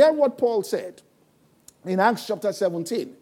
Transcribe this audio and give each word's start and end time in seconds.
Hear 0.00 0.12
what 0.14 0.38
Paul 0.38 0.62
said 0.62 1.02
in 1.84 2.00
Acts 2.00 2.26
chapter 2.26 2.54
17 2.54 3.14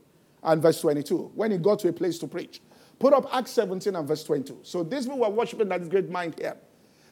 and 0.45 0.63
verse 0.63 0.81
22 0.81 1.33
when 1.35 1.51
he 1.51 1.59
got 1.59 1.81
to 1.81 1.89
a 1.89 1.93
place 1.93 2.21
to 2.21 2.29
preach. 2.29 2.61
Put 3.01 3.13
up 3.13 3.29
Acts 3.35 3.51
17 3.51 3.97
and 3.97 4.07
verse 4.07 4.23
22. 4.23 4.61
So 4.63 4.85
these 4.85 5.07
people 5.07 5.19
were 5.19 5.29
worshiping 5.29 5.69
that 5.71 5.89
great 5.89 6.09
mind 6.09 6.37
here. 6.39 6.57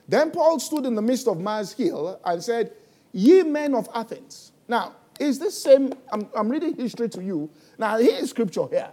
Then 0.07 0.31
Paul 0.31 0.61
stood 0.61 0.87
in 0.87 0.95
the 0.95 1.03
midst 1.03 1.27
of 1.27 1.41
Mars 1.41 1.73
Hill 1.73 2.21
and 2.25 2.41
said, 2.41 2.75
Ye 3.11 3.43
men 3.43 3.75
of 3.75 3.89
Athens. 3.93 4.53
Now, 4.69 4.95
is 5.19 5.41
this 5.41 5.61
same? 5.61 5.93
I'm, 6.13 6.29
I'm 6.37 6.49
reading 6.49 6.77
history 6.77 7.09
to 7.09 7.21
you. 7.21 7.51
Now, 7.77 7.99
here 7.99 8.21
is 8.21 8.31
scripture 8.31 8.69
here. 8.69 8.91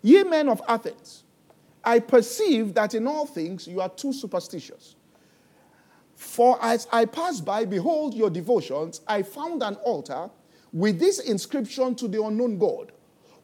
Ye 0.00 0.22
men 0.22 0.48
of 0.48 0.62
Athens, 0.66 1.24
I 1.84 1.98
perceive 1.98 2.72
that 2.72 2.94
in 2.94 3.06
all 3.06 3.26
things 3.26 3.68
you 3.68 3.82
are 3.82 3.90
too 3.90 4.14
superstitious. 4.14 4.96
For 6.16 6.58
as 6.62 6.86
I 6.92 7.04
passed 7.04 7.44
by, 7.44 7.64
behold 7.64 8.14
your 8.14 8.30
devotions, 8.30 9.00
I 9.06 9.22
found 9.22 9.62
an 9.62 9.74
altar 9.76 10.30
with 10.72 10.98
this 10.98 11.20
inscription 11.20 11.94
to 11.96 12.08
the 12.08 12.22
unknown 12.22 12.58
God, 12.58 12.92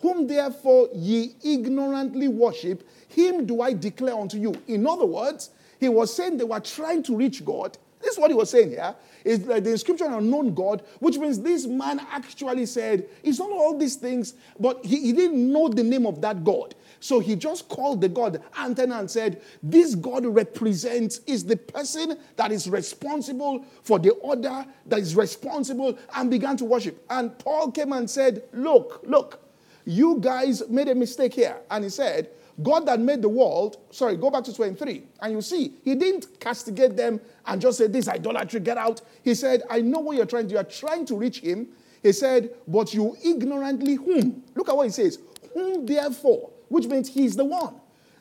whom 0.01 0.27
therefore 0.27 0.89
ye 0.93 1.35
ignorantly 1.45 2.29
worship, 2.29 2.89
him 3.09 3.47
do 3.47 3.61
I 3.61 3.73
declare 3.73 4.15
unto 4.15 4.39
you. 4.39 4.55
In 4.67 4.87
other 4.87 5.07
words, 5.07 5.51
he 5.79 5.89
was 5.89 6.15
saying 6.15 6.37
they 6.37 6.45
were 6.45 6.61
trying 6.61 7.03
to 7.05 7.17
reach 7.17 7.45
God. 7.45 7.79
This 8.11 8.17
is 8.17 8.23
what 8.23 8.33
he 8.33 8.35
was 8.35 8.51
saying 8.51 8.71
here. 8.71 8.93
Is 9.25 9.47
like 9.47 9.63
the 9.63 9.71
inscription 9.71 10.13
unknown 10.13 10.53
God, 10.53 10.83
which 10.99 11.17
means 11.17 11.39
this 11.39 11.65
man 11.65 12.01
actually 12.11 12.67
said, 12.67 13.09
it's 13.23 13.39
not 13.39 13.53
all 13.53 13.79
these 13.79 13.95
things, 13.95 14.35
but 14.59 14.85
he, 14.85 15.01
he 15.01 15.13
didn't 15.13 15.53
know 15.53 15.69
the 15.69 15.85
name 15.85 16.07
of 16.07 16.21
that 16.21 16.43
God. 16.43 16.75
So 16.99 17.21
he 17.21 17.37
just 17.37 17.69
called 17.69 18.01
the 18.01 18.09
God 18.09 18.43
antenna 18.59 18.99
and 18.99 19.09
said, 19.09 19.43
This 19.63 19.95
God 19.95 20.27
represents, 20.27 21.21
is 21.29 21.45
the 21.45 21.57
person 21.57 22.19
that 22.35 22.51
is 22.51 22.69
responsible 22.69 23.65
for 23.85 24.01
the 24.01 24.11
order 24.15 24.67
that 24.87 24.99
is 24.99 25.15
responsible, 25.15 25.97
and 26.17 26.33
began 26.33 26.57
to 26.57 26.65
worship. 26.65 27.01
And 27.09 27.39
Paul 27.39 27.71
came 27.71 27.93
and 27.93 28.11
said, 28.11 28.43
Look, 28.53 29.05
look, 29.05 29.41
you 29.85 30.19
guys 30.19 30.69
made 30.69 30.89
a 30.89 30.97
mistake 30.97 31.35
here. 31.35 31.59
And 31.71 31.85
he 31.85 31.91
said, 31.91 32.31
God 32.63 32.87
that 32.87 33.01
made 33.01 33.23
the 33.23 33.29
world, 33.29 33.79
sorry, 33.91 34.17
go 34.17 34.31
back 34.31 34.45
to 34.45 34.55
23, 34.55 35.03
and 35.23 35.33
you 35.33 35.41
see, 35.41 35.75
he 35.83 35.95
didn't 35.95 36.41
castigate 36.41 36.97
them 36.97 37.21
and 37.47 37.61
just 37.61 37.79
say, 37.79 37.87
This 37.87 38.09
idolatry, 38.09 38.61
get 38.61 38.77
out. 38.77 39.01
He 39.23 39.35
said, 39.35 39.63
I 39.71 39.81
know 39.81 40.01
what 40.01 40.17
you're 40.17 40.27
trying 40.27 40.45
to 40.45 40.49
do. 40.49 40.55
You're 40.55 40.65
trying 40.65 41.07
to 41.07 41.17
reach 41.17 41.41
him. 41.41 41.69
He 42.03 42.13
said, 42.13 42.51
But 42.67 42.93
you 42.93 43.17
ignorantly 43.25 43.95
whom? 43.95 44.43
Look 44.55 44.69
at 44.69 44.77
what 44.77 44.85
he 44.85 44.93
says. 44.93 45.19
Whom 45.55 45.87
therefore 45.87 46.51
which 46.71 46.87
means 46.87 47.09
he's 47.09 47.37
the 47.37 47.45
one 47.45 47.75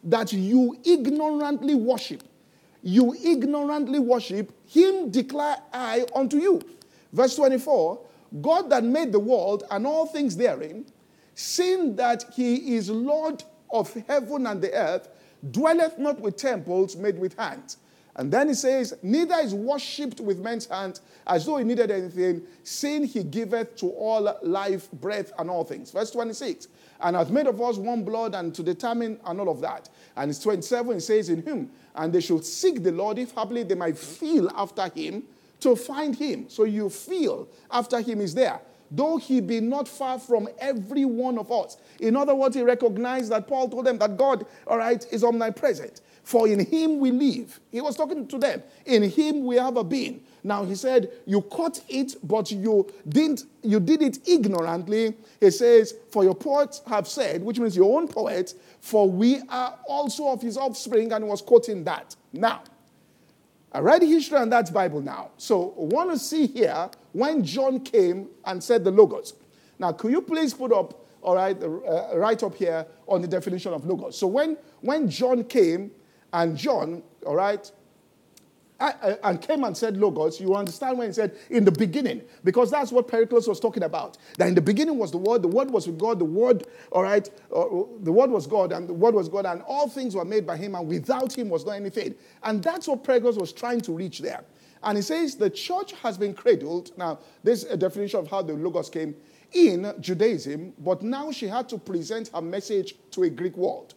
that 0.03 0.33
you 0.33 0.77
ignorantly 0.83 1.75
worship. 1.75 2.23
You 2.81 3.13
ignorantly 3.13 3.99
worship, 3.99 4.51
him 4.67 5.11
declare 5.11 5.57
I 5.71 6.05
unto 6.15 6.37
you. 6.37 6.61
Verse 7.13 7.35
24 7.35 8.01
God 8.41 8.69
that 8.69 8.83
made 8.83 9.11
the 9.11 9.19
world 9.19 9.63
and 9.71 9.87
all 9.87 10.05
things 10.05 10.35
therein, 10.35 10.85
seeing 11.33 11.95
that 11.95 12.25
he 12.33 12.75
is 12.75 12.89
Lord 12.89 13.43
of 13.71 13.93
heaven 14.07 14.47
and 14.47 14.61
the 14.61 14.73
earth, 14.73 15.09
dwelleth 15.51 15.97
not 15.97 16.19
with 16.19 16.35
temples 16.35 16.95
made 16.95 17.17
with 17.17 17.37
hands. 17.37 17.77
And 18.15 18.31
then 18.31 18.49
he 18.49 18.53
says, 18.53 18.97
Neither 19.01 19.35
is 19.35 19.53
worshipped 19.53 20.19
with 20.19 20.39
men's 20.39 20.65
hands 20.65 21.01
as 21.25 21.45
though 21.45 21.57
he 21.57 21.63
needed 21.63 21.89
anything, 21.89 22.41
seeing 22.63 23.05
he 23.05 23.23
giveth 23.23 23.77
to 23.77 23.89
all 23.91 24.37
life, 24.43 24.91
breath, 24.91 25.31
and 25.37 25.49
all 25.49 25.63
things. 25.63 25.91
Verse 25.91 26.11
26 26.11 26.67
and 27.01 27.15
hath 27.15 27.29
made 27.29 27.47
of 27.47 27.61
us 27.61 27.77
one 27.77 28.03
blood 28.03 28.35
and 28.35 28.53
to 28.53 28.63
determine 28.63 29.19
and 29.25 29.39
all 29.39 29.49
of 29.49 29.61
that. 29.61 29.89
And 30.15 30.29
it's 30.29 30.39
27, 30.39 30.97
it 30.97 31.01
says 31.01 31.29
in 31.29 31.43
him, 31.43 31.71
and 31.95 32.11
they 32.11 32.21
should 32.21 32.43
seek 32.43 32.83
the 32.83 32.91
Lord 32.91 33.17
if 33.17 33.31
happily 33.31 33.63
they 33.63 33.75
might 33.75 33.97
feel 33.97 34.49
after 34.55 34.89
him 34.89 35.23
to 35.61 35.75
find 35.75 36.15
him. 36.15 36.49
So 36.49 36.63
you 36.63 36.89
feel 36.89 37.47
after 37.71 38.01
him 38.01 38.21
is 38.21 38.33
there. 38.33 38.61
Though 38.91 39.17
he 39.17 39.41
be 39.41 39.59
not 39.59 39.87
far 39.87 40.19
from 40.19 40.49
every 40.59 41.05
one 41.05 41.37
of 41.37 41.51
us. 41.51 41.77
In 41.99 42.15
other 42.15 42.33
words, 42.35 42.55
he 42.55 42.63
recognized 42.63 43.31
that 43.31 43.47
Paul 43.47 43.69
told 43.69 43.85
them 43.85 43.97
that 43.99 44.17
God, 44.17 44.45
all 44.65 44.77
right, 44.77 45.05
is 45.11 45.23
omnipresent. 45.23 46.01
For 46.23 46.47
in 46.47 46.59
him 46.59 46.99
we 46.99 47.11
live. 47.11 47.59
He 47.71 47.81
was 47.81 47.95
talking 47.95 48.27
to 48.27 48.37
them. 48.37 48.61
In 48.85 49.03
him 49.03 49.45
we 49.45 49.55
have 49.55 49.77
a 49.77 49.83
being. 49.83 50.21
Now 50.43 50.63
he 50.63 50.75
said, 50.75 51.11
You 51.25 51.41
caught 51.41 51.81
it, 51.89 52.15
but 52.23 52.51
you 52.51 52.87
didn't, 53.07 53.45
you 53.63 53.79
did 53.79 54.01
it 54.01 54.27
ignorantly. 54.27 55.15
He 55.39 55.51
says, 55.51 55.95
For 56.11 56.23
your 56.23 56.35
poets 56.35 56.81
have 56.87 57.07
said, 57.07 57.41
which 57.41 57.59
means 57.59 57.75
your 57.75 57.97
own 57.97 58.07
poets, 58.07 58.55
for 58.79 59.09
we 59.09 59.41
are 59.49 59.77
also 59.87 60.27
of 60.27 60.41
his 60.41 60.57
offspring, 60.57 61.11
and 61.11 61.23
he 61.23 61.29
was 61.29 61.41
quoting 61.41 61.83
that. 61.85 62.15
Now, 62.31 62.61
I 63.71 63.79
read 63.79 64.01
history 64.01 64.37
and 64.37 64.51
that's 64.51 64.71
Bible 64.71 65.01
now. 65.01 65.29
So 65.37 65.73
I 65.77 65.83
want 65.83 66.11
to 66.11 66.17
see 66.17 66.47
here 66.47 66.89
when 67.13 67.43
John 67.43 67.79
came 67.81 68.29
and 68.45 68.63
said 68.63 68.83
the 68.83 68.91
logos. 68.91 69.33
Now, 69.77 69.91
could 69.91 70.11
you 70.11 70.21
please 70.21 70.53
put 70.53 70.71
up, 70.71 71.05
all 71.21 71.35
right, 71.35 71.61
uh, 71.61 72.17
right 72.17 72.41
up 72.41 72.55
here 72.55 72.85
on 73.07 73.21
the 73.21 73.27
definition 73.27 73.73
of 73.73 73.85
logos. 73.85 74.17
So 74.17 74.27
when, 74.27 74.57
when 74.81 75.09
John 75.09 75.43
came 75.43 75.91
and 76.33 76.57
John, 76.57 77.03
all 77.25 77.35
right, 77.35 77.71
and 78.79 79.41
came 79.41 79.63
and 79.63 79.75
said 79.75 79.97
logos, 79.97 80.39
you 80.39 80.55
understand 80.55 80.97
when 80.97 81.07
he 81.07 81.13
said 81.13 81.37
in 81.49 81.65
the 81.65 81.71
beginning, 81.71 82.21
because 82.43 82.71
that's 82.71 82.91
what 82.91 83.07
Pericles 83.07 83.47
was 83.47 83.59
talking 83.59 83.83
about. 83.83 84.17
That 84.37 84.47
in 84.47 84.55
the 84.55 84.61
beginning 84.61 84.97
was 84.97 85.11
the 85.11 85.17
Word, 85.17 85.41
the 85.41 85.47
Word 85.47 85.69
was 85.69 85.87
with 85.87 85.97
God, 85.97 86.19
the 86.19 86.25
Word, 86.25 86.65
all 86.91 87.03
right, 87.03 87.27
uh, 87.53 87.65
the 88.01 88.11
Word 88.11 88.31
was 88.31 88.47
God, 88.47 88.71
and 88.71 88.87
the 88.87 88.93
Word 88.93 89.15
was 89.15 89.27
God, 89.27 89.45
and 89.45 89.61
all 89.63 89.89
things 89.89 90.15
were 90.15 90.25
made 90.25 90.47
by 90.47 90.57
Him, 90.57 90.75
and 90.75 90.87
without 90.87 91.37
Him 91.37 91.49
was 91.49 91.65
not 91.65 91.73
anything. 91.73 92.15
And 92.43 92.63
that's 92.63 92.87
what 92.87 93.03
Pericles 93.03 93.37
was 93.37 93.51
trying 93.51 93.81
to 93.81 93.91
reach 93.91 94.19
there. 94.19 94.43
And 94.81 94.97
he 94.97 95.01
says 95.01 95.35
the 95.35 95.49
church 95.49 95.91
has 96.03 96.17
been 96.17 96.33
cradled. 96.33 96.97
Now, 96.97 97.19
this 97.43 97.63
is 97.63 97.71
a 97.71 97.77
definition 97.77 98.21
of 98.21 98.29
how 98.29 98.41
the 98.41 98.53
logos 98.53 98.89
came 98.89 99.15
in 99.51 99.93
Judaism, 99.99 100.73
but 100.79 101.01
now 101.01 101.31
she 101.31 101.47
had 101.47 101.67
to 101.69 101.77
present 101.77 102.29
her 102.33 102.41
message 102.41 102.95
to 103.11 103.23
a 103.23 103.29
Greek 103.29 103.57
world. 103.57 103.95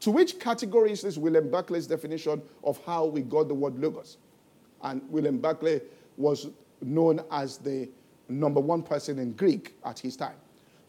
To 0.00 0.10
which 0.10 0.38
category 0.38 0.92
is 0.92 1.02
this 1.02 1.18
William 1.18 1.50
Barclay's 1.50 1.86
definition 1.86 2.40
of 2.62 2.82
how 2.84 3.06
we 3.06 3.22
got 3.22 3.48
the 3.48 3.54
word 3.54 3.78
logos? 3.78 4.18
And 4.82 5.02
William 5.10 5.38
Barclay 5.38 5.82
was 6.16 6.48
known 6.80 7.20
as 7.30 7.58
the 7.58 7.88
number 8.28 8.60
one 8.60 8.82
person 8.82 9.18
in 9.18 9.32
Greek 9.32 9.74
at 9.84 9.98
his 9.98 10.16
time, 10.16 10.36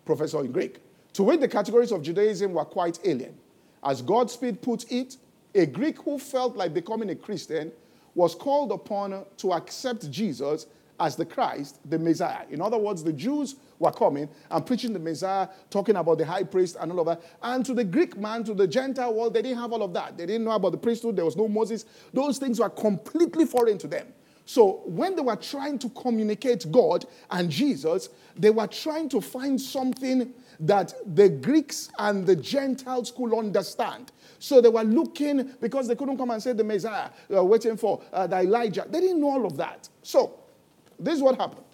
professor 0.06 0.42
in 0.42 0.52
Greek. 0.52 0.80
To 1.14 1.24
which 1.24 1.40
the 1.40 1.48
categories 1.48 1.92
of 1.92 2.04
Judaism 2.04 2.54
were 2.54 2.66
quite 2.66 3.00
alien. 3.04 3.36
As 3.84 4.02
Goodspeed 4.02 4.62
put 4.62 4.92
it, 4.92 5.18
a 5.56 5.66
Greek 5.66 6.00
who 6.04 6.20
felt 6.20 6.56
like 6.56 6.74
becoming 6.74 7.10
a 7.10 7.16
Christian 7.16 7.72
was 8.14 8.36
called 8.36 8.72
upon 8.72 9.26
to 9.38 9.54
accept 9.54 10.10
Jesus 10.12 10.68
as 11.00 11.16
the 11.16 11.26
Christ, 11.26 11.80
the 11.90 11.98
Messiah. 11.98 12.46
In 12.50 12.62
other 12.62 12.78
words, 12.78 13.04
the 13.04 13.14
Jews 13.14 13.56
were 13.80 13.92
coming 13.92 14.30
and 14.52 14.66
preaching 14.66 14.94
the 14.94 15.00
Messiah, 15.00 15.48
talking 15.70 15.96
about 15.96 16.18
the 16.18 16.26
high 16.26 16.44
priest 16.44 16.78
and 16.80 16.92
all 16.92 17.00
of 17.00 17.06
that. 17.08 17.22
And 17.42 17.66
to 17.66 17.74
the 17.74 17.84
Greek 17.84 18.18
man, 18.18 18.44
to 18.46 18.54
the 18.54 18.68
Gentile 18.68 19.14
world, 19.14 19.34
they 19.34 19.42
didn't 19.42 19.60
have 19.60 19.72
all 19.72 19.84
of 19.84 19.94
that. 19.94 20.18
They 20.18 20.26
didn't 20.26 20.44
know 20.44 20.52
about 20.52 20.72
the 20.72 20.78
priesthood, 20.78 21.16
there 21.16 21.26
was 21.26 21.38
no 21.38 21.48
Moses. 21.48 21.86
Those 22.14 22.38
things 22.38 22.60
were 22.60 22.70
completely 22.70 23.46
foreign 23.46 23.78
to 23.80 23.88
them. 23.88 24.08
So 24.50 24.82
when 24.86 25.16
they 25.16 25.22
were 25.22 25.36
trying 25.36 25.78
to 25.78 25.90
communicate 25.90 26.72
God 26.72 27.06
and 27.30 27.52
Jesus, 27.52 28.10
they 28.36 28.50
were 28.50 28.66
trying 28.66 29.08
to 29.10 29.22
find 29.22 29.62
something 29.62 30.34
that 30.62 30.94
the 31.06 31.30
Greeks 31.30 31.92
and 32.00 32.26
the 32.26 32.36
Gentiles 32.36 33.12
could 33.12 33.32
understand. 33.32 34.12
So 34.40 34.60
they 34.60 34.70
were 34.70 34.84
looking 34.84 35.52
because 35.62 35.88
they 35.88 35.96
couldn't 35.96 36.18
come 36.18 36.32
and 36.32 36.42
say 36.42 36.54
the 36.54 36.64
Messiah, 36.64 37.12
they 37.30 37.36
were 37.36 37.44
waiting 37.44 37.78
for 37.78 38.02
uh, 38.12 38.26
the 38.26 38.40
Elijah. 38.40 38.86
They 38.90 39.02
didn't 39.02 39.22
know 39.22 39.30
all 39.30 39.46
of 39.46 39.56
that. 39.58 39.88
So 40.02 40.39
this 41.00 41.16
is 41.16 41.22
what 41.22 41.38
happened. 41.38 41.66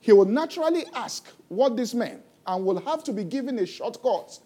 He 0.00 0.12
will 0.12 0.24
naturally 0.24 0.84
ask 0.94 1.28
what 1.48 1.76
this 1.76 1.94
meant 1.94 2.22
and 2.46 2.64
will 2.64 2.80
have 2.80 3.04
to 3.04 3.12
be 3.12 3.24
given 3.24 3.58
a 3.58 3.66
short 3.66 4.00
course 4.02 4.40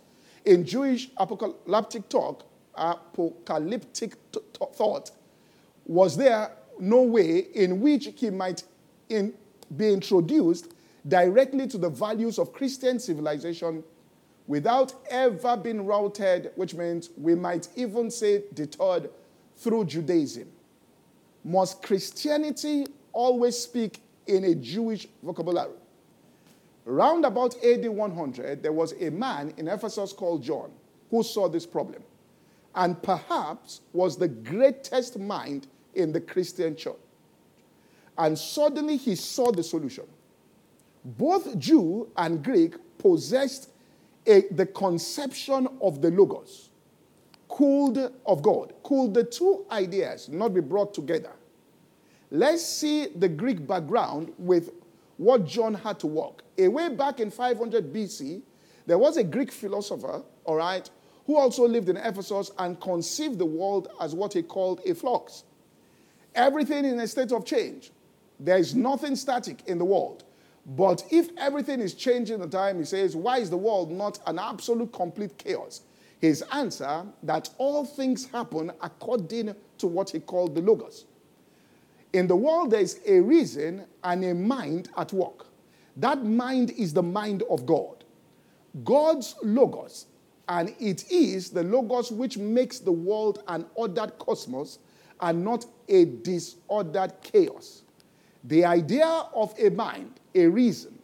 in 0.45 0.65
Jewish 0.65 1.11
apocalyptic 1.17 2.09
talk, 2.09 2.45
apocalyptic 2.75 4.17
t- 4.33 4.41
thought. 4.75 5.11
Was 5.87 6.17
there 6.17 6.51
no 6.79 7.03
way 7.03 7.47
in 7.55 7.81
which 7.81 8.09
he 8.17 8.31
might 8.31 8.65
in, 9.09 9.33
be 9.77 9.93
introduced 9.93 10.73
directly 11.09 11.67
to 11.69 11.79
the 11.79 11.89
values 11.89 12.39
of 12.39 12.53
Christian 12.53 12.99
civilization 12.99 13.83
without 14.47 14.95
ever 15.11 15.57
being 15.57 15.87
routed, 15.87 16.51
which 16.57 16.75
means 16.75 17.11
we 17.17 17.35
might 17.35 17.69
even 17.77 18.11
say 18.11 18.45
deterred 18.55 19.11
through 19.57 19.87
Judaism? 19.87 20.49
Must 21.45 21.83
Christianity 21.83 22.87
always 23.13 23.57
speak 23.59 24.01
in 24.27 24.45
a 24.45 24.55
Jewish 24.55 25.07
vocabulary. 25.23 25.75
Round 26.85 27.25
about 27.25 27.57
AD 27.65 27.89
100, 27.89 28.63
there 28.63 28.73
was 28.73 28.93
a 29.01 29.11
man 29.11 29.53
in 29.57 29.69
Ephesus 29.69 30.13
called 30.13 30.43
John 30.43 30.71
who 31.11 31.23
saw 31.23 31.49
this 31.49 31.67
problem 31.67 32.03
and 32.77 33.03
perhaps 33.03 33.81
was 33.93 34.17
the 34.17 34.29
greatest 34.29 35.19
mind 35.19 35.67
in 35.95 36.13
the 36.13 36.21
Christian 36.21 36.77
church. 36.77 36.95
And 38.19 38.39
suddenly 38.39 38.97
he 38.97 39.15
saw 39.15 39.51
the 39.51 39.63
solution. 39.63 40.05
Both 41.05 41.59
Jew 41.59 42.11
and 42.17 42.45
Greek 42.45 42.75
possessed 42.99 43.71
a, 44.27 44.45
the 44.51 44.67
conception 44.67 45.69
of 45.81 46.03
the 46.03 46.11
Logos, 46.11 46.71
could 47.49 48.13
of 48.27 48.43
God. 48.43 48.75
Could 48.83 49.15
the 49.15 49.25
two 49.25 49.65
ideas 49.71 50.29
not 50.29 50.53
be 50.53 50.61
brought 50.61 50.93
together? 50.93 51.33
Let's 52.31 52.65
see 52.65 53.07
the 53.07 53.29
Greek 53.29 53.67
background 53.67 54.33
with 54.39 54.71
what 55.17 55.47
John 55.47 55.75
had 55.75 56.01
to 56.01 56.07
work. 56.07 56.43
A 56.59 56.69
way 56.69 56.89
back 56.89 57.21
in 57.21 57.31
500 57.31 57.93
BC, 57.93 58.43
there 58.87 58.99
was 58.99 59.17
a 59.17 59.25
Greek 59.25 59.53
philosopher, 59.53 60.23
all 60.45 60.57
right, 60.57 60.89
who 61.27 61.37
also 61.37 61.67
lived 61.67 61.89
in 61.89 61.97
Ephesus 61.97 62.51
and 62.59 62.81
conceived 62.81 63.39
the 63.39 63.47
world 63.47 63.89
as 64.01 64.15
what 64.15 64.33
he 64.33 64.43
called 64.43 64.81
a 64.87 64.95
flux. 64.95 65.45
Everything 66.35 66.85
in 66.85 66.99
a 67.01 67.07
state 67.07 67.33
of 67.33 67.45
change. 67.45 67.91
There 68.39 68.59
is 68.59 68.75
nothing 68.75 69.17
static 69.17 69.63
in 69.67 69.79
the 69.79 69.85
world. 69.85 70.25
But 70.67 71.05
if 71.11 71.31
everything 71.39 71.81
is 71.81 71.95
changing 71.95 72.41
the 72.41 72.49
time, 72.49 72.79
he 72.79 72.85
says, 72.85 73.15
why 73.15 73.39
is 73.39 73.51
the 73.51 73.57
world 73.57 73.91
not 73.91 74.19
an 74.27 74.39
absolute 74.39 74.93
complete 74.93 75.39
chaos? 75.39 75.83
His 76.19 76.43
answer 76.53 77.07
that 77.23 77.51
all 77.59 77.85
things 77.85 78.27
happen 78.27 78.73
according 78.83 79.55
to 79.79 79.87
what 79.87 80.11
he 80.11 80.19
called 80.19 80.55
the 80.55 80.61
logos. 80.61 81.05
In 82.13 82.27
the 82.27 82.37
world, 82.37 82.71
there 82.71 82.81
is 82.81 83.01
a 83.07 83.21
reason 83.21 83.85
and 84.05 84.25
a 84.25 84.35
mind 84.35 84.91
at 84.97 85.13
work. 85.13 85.47
That 85.97 86.25
mind 86.25 86.71
is 86.71 86.93
the 86.93 87.03
mind 87.03 87.43
of 87.51 87.67
God. 87.67 88.05
God's 88.85 89.35
logos, 89.43 90.07
and 90.49 90.75
it 90.79 91.11
is 91.11 91.51
the 91.51 91.63
logos 91.63 92.13
which 92.13 92.37
makes 92.37 92.79
the 92.79 92.93
world 92.93 93.43
an 93.49 93.67
ordered 93.75 94.19
cosmos 94.19 94.79
and 95.21 95.45
not 95.45 95.65
a 95.89 96.05
disordered 96.05 97.15
chaos. 97.23 97.83
The 98.45 98.65
idea 98.65 99.07
of 99.35 99.55
a 99.59 99.71
mind, 99.71 100.21
a 100.35 100.47
reason, 100.47 100.99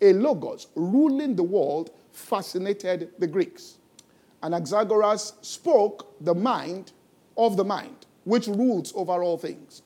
a 0.00 0.12
logos 0.12 0.66
ruling 0.74 1.36
the 1.36 1.42
world 1.42 1.90
fascinated 2.12 3.12
the 3.18 3.26
Greeks. 3.26 3.78
Anaxagoras 4.42 5.32
spoke 5.42 6.14
the 6.20 6.34
mind 6.34 6.92
of 7.36 7.56
the 7.56 7.64
mind, 7.64 8.06
which 8.24 8.46
rules 8.46 8.92
over 8.94 9.22
all 9.22 9.38
things. 9.38 9.82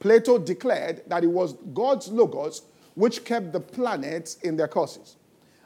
Plato 0.00 0.38
declared 0.38 1.02
that 1.06 1.24
it 1.24 1.28
was 1.28 1.54
God's 1.72 2.08
logos 2.08 2.62
which 2.94 3.24
kept 3.24 3.52
the 3.52 3.60
planets 3.60 4.36
in 4.42 4.56
their 4.56 4.68
courses 4.68 5.16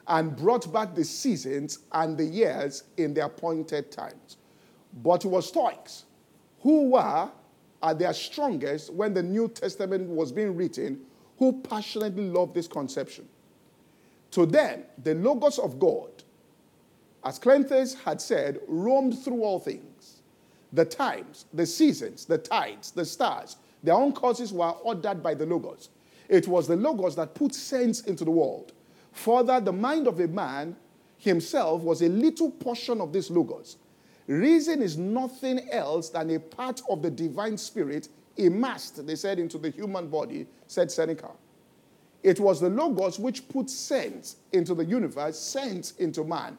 and 0.07 0.35
brought 0.35 0.71
back 0.73 0.95
the 0.95 1.03
seasons 1.03 1.79
and 1.91 2.17
the 2.17 2.25
years 2.25 2.83
in 2.97 3.13
their 3.13 3.25
appointed 3.25 3.91
times. 3.91 4.37
But 5.03 5.25
it 5.25 5.27
was 5.27 5.47
Stoics 5.47 6.05
who 6.61 6.89
were 6.89 7.29
at 7.81 7.99
their 7.99 8.13
strongest 8.13 8.91
when 8.91 9.13
the 9.13 9.23
New 9.23 9.47
Testament 9.47 10.09
was 10.09 10.31
being 10.31 10.55
written 10.55 11.01
who 11.37 11.61
passionately 11.61 12.29
loved 12.29 12.53
this 12.53 12.67
conception. 12.67 13.27
To 14.31 14.45
them, 14.45 14.83
the 15.01 15.15
Logos 15.15 15.57
of 15.57 15.79
God, 15.79 16.11
as 17.23 17.39
Cleanthes 17.39 17.95
had 18.03 18.19
said, 18.19 18.59
roamed 18.67 19.23
through 19.23 19.43
all 19.43 19.59
things. 19.59 20.21
The 20.73 20.85
times, 20.85 21.45
the 21.53 21.65
seasons, 21.65 22.25
the 22.25 22.37
tides, 22.37 22.91
the 22.91 23.05
stars, 23.05 23.57
their 23.83 23.95
own 23.95 24.13
courses 24.13 24.51
were 24.51 24.71
ordered 24.71 25.23
by 25.23 25.33
the 25.33 25.45
Logos. 25.45 25.89
It 26.27 26.47
was 26.47 26.67
the 26.67 26.75
Logos 26.75 27.15
that 27.15 27.33
put 27.33 27.55
sense 27.55 28.01
into 28.01 28.23
the 28.23 28.31
world. 28.31 28.73
Further, 29.11 29.59
the 29.59 29.73
mind 29.73 30.07
of 30.07 30.19
a 30.19 30.27
man 30.27 30.75
himself 31.17 31.81
was 31.81 32.01
a 32.01 32.09
little 32.09 32.51
portion 32.51 33.01
of 33.01 33.11
this 33.11 33.29
Logos. 33.29 33.77
Reason 34.27 34.81
is 34.81 34.97
nothing 34.97 35.69
else 35.71 36.09
than 36.09 36.29
a 36.29 36.39
part 36.39 36.81
of 36.89 37.01
the 37.01 37.09
divine 37.09 37.57
spirit 37.57 38.09
immersed, 38.37 39.05
they 39.05 39.15
said, 39.15 39.39
into 39.39 39.57
the 39.57 39.69
human 39.69 40.07
body, 40.07 40.47
said 40.67 40.91
Seneca. 40.91 41.31
It 42.21 42.39
was 42.39 42.61
the 42.61 42.69
Logos 42.69 43.17
which 43.17 43.47
put 43.49 43.69
sense 43.69 44.37
into 44.51 44.75
the 44.75 44.85
universe, 44.85 45.39
sense 45.39 45.93
into 45.93 46.23
man. 46.23 46.57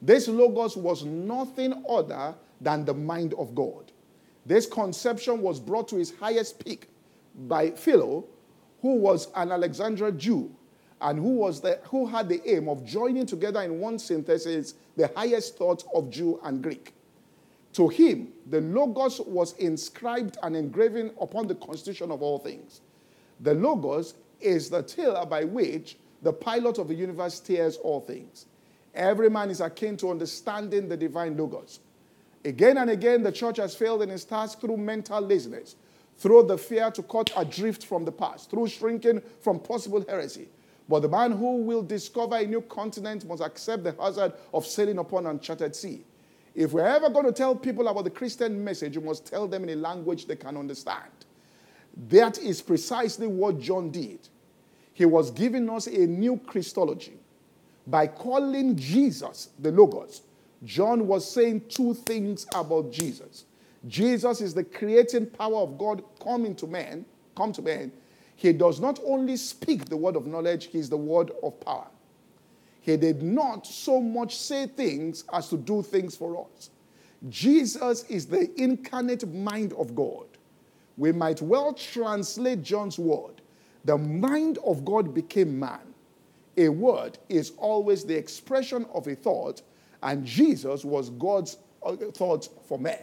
This 0.00 0.28
Logos 0.28 0.76
was 0.76 1.04
nothing 1.04 1.84
other 1.88 2.34
than 2.60 2.84
the 2.84 2.94
mind 2.94 3.34
of 3.34 3.54
God. 3.54 3.90
This 4.48 4.64
conception 4.64 5.42
was 5.42 5.60
brought 5.60 5.88
to 5.88 5.98
its 5.98 6.10
highest 6.10 6.64
peak 6.64 6.88
by 7.46 7.70
Philo, 7.72 8.24
who 8.80 8.94
was 8.94 9.28
an 9.36 9.52
Alexandria 9.52 10.10
Jew 10.10 10.50
and 11.02 11.18
who, 11.18 11.34
was 11.34 11.60
the, 11.60 11.78
who 11.84 12.06
had 12.06 12.30
the 12.30 12.40
aim 12.50 12.66
of 12.66 12.82
joining 12.82 13.26
together 13.26 13.60
in 13.60 13.78
one 13.78 13.98
synthesis 13.98 14.72
the 14.96 15.12
highest 15.14 15.58
thoughts 15.58 15.84
of 15.94 16.08
Jew 16.08 16.40
and 16.44 16.62
Greek. 16.62 16.94
To 17.74 17.88
him, 17.88 18.32
the 18.46 18.62
Logos 18.62 19.20
was 19.20 19.52
inscribed 19.58 20.38
and 20.42 20.56
engraven 20.56 21.12
upon 21.20 21.46
the 21.46 21.54
constitution 21.56 22.10
of 22.10 22.22
all 22.22 22.38
things. 22.38 22.80
The 23.40 23.52
Logos 23.52 24.14
is 24.40 24.70
the 24.70 24.82
tiller 24.82 25.26
by 25.26 25.44
which 25.44 25.98
the 26.22 26.32
pilot 26.32 26.78
of 26.78 26.88
the 26.88 26.94
universe 26.94 27.34
steers 27.34 27.76
all 27.76 28.00
things. 28.00 28.46
Every 28.94 29.28
man 29.28 29.50
is 29.50 29.60
akin 29.60 29.98
to 29.98 30.10
understanding 30.10 30.88
the 30.88 30.96
divine 30.96 31.36
Logos. 31.36 31.80
Again 32.48 32.78
and 32.78 32.88
again, 32.88 33.22
the 33.22 33.30
church 33.30 33.58
has 33.58 33.74
failed 33.74 34.00
in 34.00 34.08
its 34.08 34.24
task 34.24 34.62
through 34.62 34.78
mental 34.78 35.20
laziness, 35.20 35.76
through 36.16 36.44
the 36.44 36.56
fear 36.56 36.90
to 36.92 37.02
cut 37.02 37.30
adrift 37.36 37.84
from 37.84 38.06
the 38.06 38.10
past, 38.10 38.48
through 38.48 38.68
shrinking 38.68 39.20
from 39.42 39.60
possible 39.60 40.02
heresy. 40.08 40.48
But 40.88 41.00
the 41.00 41.10
man 41.10 41.32
who 41.32 41.58
will 41.58 41.82
discover 41.82 42.36
a 42.36 42.46
new 42.46 42.62
continent 42.62 43.26
must 43.28 43.42
accept 43.42 43.84
the 43.84 43.94
hazard 44.00 44.32
of 44.54 44.64
sailing 44.64 44.96
upon 44.96 45.26
uncharted 45.26 45.76
sea. 45.76 46.06
If 46.54 46.72
we're 46.72 46.88
ever 46.88 47.10
going 47.10 47.26
to 47.26 47.32
tell 47.32 47.54
people 47.54 47.86
about 47.86 48.04
the 48.04 48.10
Christian 48.10 48.64
message, 48.64 48.96
we 48.96 49.04
must 49.04 49.26
tell 49.26 49.46
them 49.46 49.64
in 49.64 49.68
a 49.68 49.76
language 49.76 50.24
they 50.24 50.36
can 50.36 50.56
understand. 50.56 51.12
That 52.08 52.38
is 52.38 52.62
precisely 52.62 53.26
what 53.26 53.60
John 53.60 53.90
did. 53.90 54.26
He 54.94 55.04
was 55.04 55.30
giving 55.30 55.68
us 55.68 55.86
a 55.86 56.06
new 56.06 56.38
Christology 56.38 57.18
by 57.86 58.06
calling 58.06 58.74
Jesus 58.74 59.50
the 59.58 59.70
Logos 59.70 60.22
John 60.64 61.06
was 61.06 61.30
saying 61.30 61.62
two 61.68 61.94
things 61.94 62.46
about 62.54 62.90
Jesus. 62.90 63.44
Jesus 63.86 64.40
is 64.40 64.54
the 64.54 64.64
creating 64.64 65.26
power 65.26 65.58
of 65.58 65.78
God 65.78 66.02
coming 66.22 66.54
to 66.56 66.66
man, 66.66 67.04
come 67.36 67.52
to 67.52 67.62
man. 67.62 67.92
He 68.34 68.52
does 68.52 68.80
not 68.80 69.00
only 69.04 69.36
speak 69.36 69.86
the 69.86 69.96
word 69.96 70.16
of 70.16 70.26
knowledge, 70.26 70.66
he 70.66 70.78
is 70.78 70.88
the 70.88 70.96
word 70.96 71.30
of 71.42 71.60
power. 71.60 71.88
He 72.80 72.96
did 72.96 73.22
not 73.22 73.66
so 73.66 74.00
much 74.00 74.36
say 74.36 74.66
things 74.66 75.24
as 75.32 75.48
to 75.50 75.56
do 75.56 75.82
things 75.82 76.16
for 76.16 76.46
us. 76.46 76.70
Jesus 77.28 78.04
is 78.04 78.26
the 78.26 78.50
incarnate 78.60 79.28
mind 79.32 79.72
of 79.74 79.94
God. 79.94 80.26
We 80.96 81.12
might 81.12 81.42
well 81.42 81.72
translate 81.74 82.62
John's 82.62 82.98
word. 82.98 83.40
The 83.84 83.98
mind 83.98 84.58
of 84.64 84.84
God 84.84 85.14
became 85.14 85.58
man. 85.58 85.94
A 86.56 86.68
word 86.68 87.18
is 87.28 87.52
always 87.56 88.04
the 88.04 88.16
expression 88.16 88.86
of 88.92 89.06
a 89.06 89.14
thought 89.14 89.62
and 90.02 90.24
Jesus 90.24 90.84
was 90.84 91.10
God's 91.10 91.58
uh, 91.82 91.96
thoughts 92.14 92.50
for 92.66 92.78
men. 92.78 93.02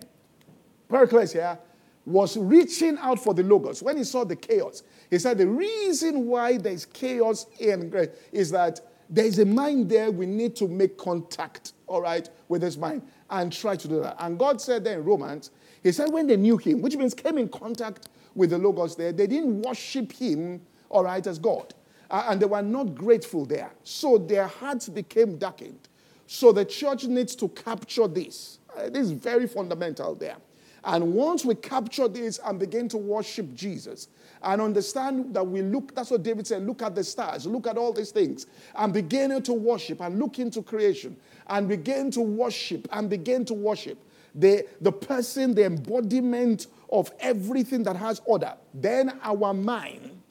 Pericles 0.89 1.33
here 1.33 1.57
was 2.05 2.37
reaching 2.37 2.97
out 2.99 3.19
for 3.19 3.33
the 3.33 3.43
logos. 3.43 3.81
When 3.81 3.97
he 3.97 4.03
saw 4.03 4.23
the 4.23 4.35
chaos, 4.35 4.83
he 5.09 5.17
said 5.17 5.37
the 5.37 5.47
reason 5.47 6.27
why 6.27 6.57
there's 6.57 6.85
chaos 6.85 7.47
in 7.59 7.89
grace 7.89 8.09
is 8.31 8.51
that 8.51 8.81
there's 9.09 9.39
a 9.39 9.45
mind 9.45 9.89
there 9.89 10.11
we 10.11 10.25
need 10.25 10.55
to 10.57 10.67
make 10.67 10.97
contact, 10.97 11.73
all 11.87 12.01
right, 12.01 12.29
with 12.47 12.61
this 12.61 12.77
mind 12.77 13.01
and 13.29 13.51
try 13.51 13.75
to 13.75 13.87
do 13.87 14.01
that. 14.01 14.15
And 14.19 14.37
God 14.37 14.61
said 14.61 14.83
there 14.83 14.99
in 14.99 15.05
Romans, 15.05 15.51
he 15.83 15.91
said 15.91 16.11
when 16.11 16.27
they 16.27 16.37
knew 16.37 16.57
him, 16.57 16.81
which 16.81 16.95
means 16.95 17.13
came 17.13 17.37
in 17.37 17.49
contact 17.49 18.09
with 18.35 18.51
the 18.51 18.57
logos 18.57 18.95
there, 18.95 19.11
they 19.11 19.27
didn't 19.27 19.61
worship 19.61 20.11
him, 20.11 20.61
all 20.89 21.03
right, 21.03 21.25
as 21.25 21.39
God. 21.39 21.73
Uh, 22.09 22.25
and 22.29 22.41
they 22.41 22.45
were 22.45 22.61
not 22.61 22.93
grateful 22.93 23.45
there. 23.45 23.71
So 23.83 24.17
their 24.17 24.47
hearts 24.47 24.89
became 24.89 25.37
darkened. 25.37 25.87
So 26.27 26.51
the 26.51 26.65
church 26.65 27.05
needs 27.05 27.35
to 27.37 27.49
capture 27.49 28.07
this. 28.07 28.59
Uh, 28.75 28.89
this 28.89 29.03
is 29.07 29.11
very 29.11 29.47
fundamental 29.47 30.15
there. 30.15 30.37
And 30.83 31.13
once 31.13 31.43
we 31.43 31.55
capture 31.55 32.07
this 32.07 32.39
and 32.45 32.59
begin 32.59 32.87
to 32.89 32.97
worship 32.97 33.53
Jesus 33.55 34.07
and 34.43 34.61
understand 34.61 35.33
that 35.33 35.45
we 35.45 35.63
look, 35.63 35.95
that's 35.95 36.11
what 36.11 36.21
David 36.21 36.45
said, 36.45 36.65
look 36.65 36.83
at 36.83 36.93
the 36.93 37.03
stars, 37.03 37.47
look 37.47 37.65
at 37.65 37.77
all 37.77 37.91
these 37.91 38.11
things, 38.11 38.45
and 38.75 38.93
begin 38.93 39.41
to 39.41 39.53
worship 39.53 39.99
and 40.01 40.19
look 40.19 40.37
into 40.37 40.61
creation 40.61 41.17
and 41.47 41.67
begin 41.67 42.11
to 42.11 42.21
worship 42.21 42.87
and 42.91 43.09
begin 43.09 43.45
to 43.45 43.55
worship 43.55 43.97
the, 44.35 44.67
the 44.81 44.91
person, 44.91 45.55
the 45.55 45.65
embodiment 45.65 46.67
of 46.91 47.11
everything 47.19 47.83
that 47.83 47.95
has 47.95 48.21
order, 48.25 48.53
then 48.73 49.17
our 49.23 49.53
mind, 49.53 50.21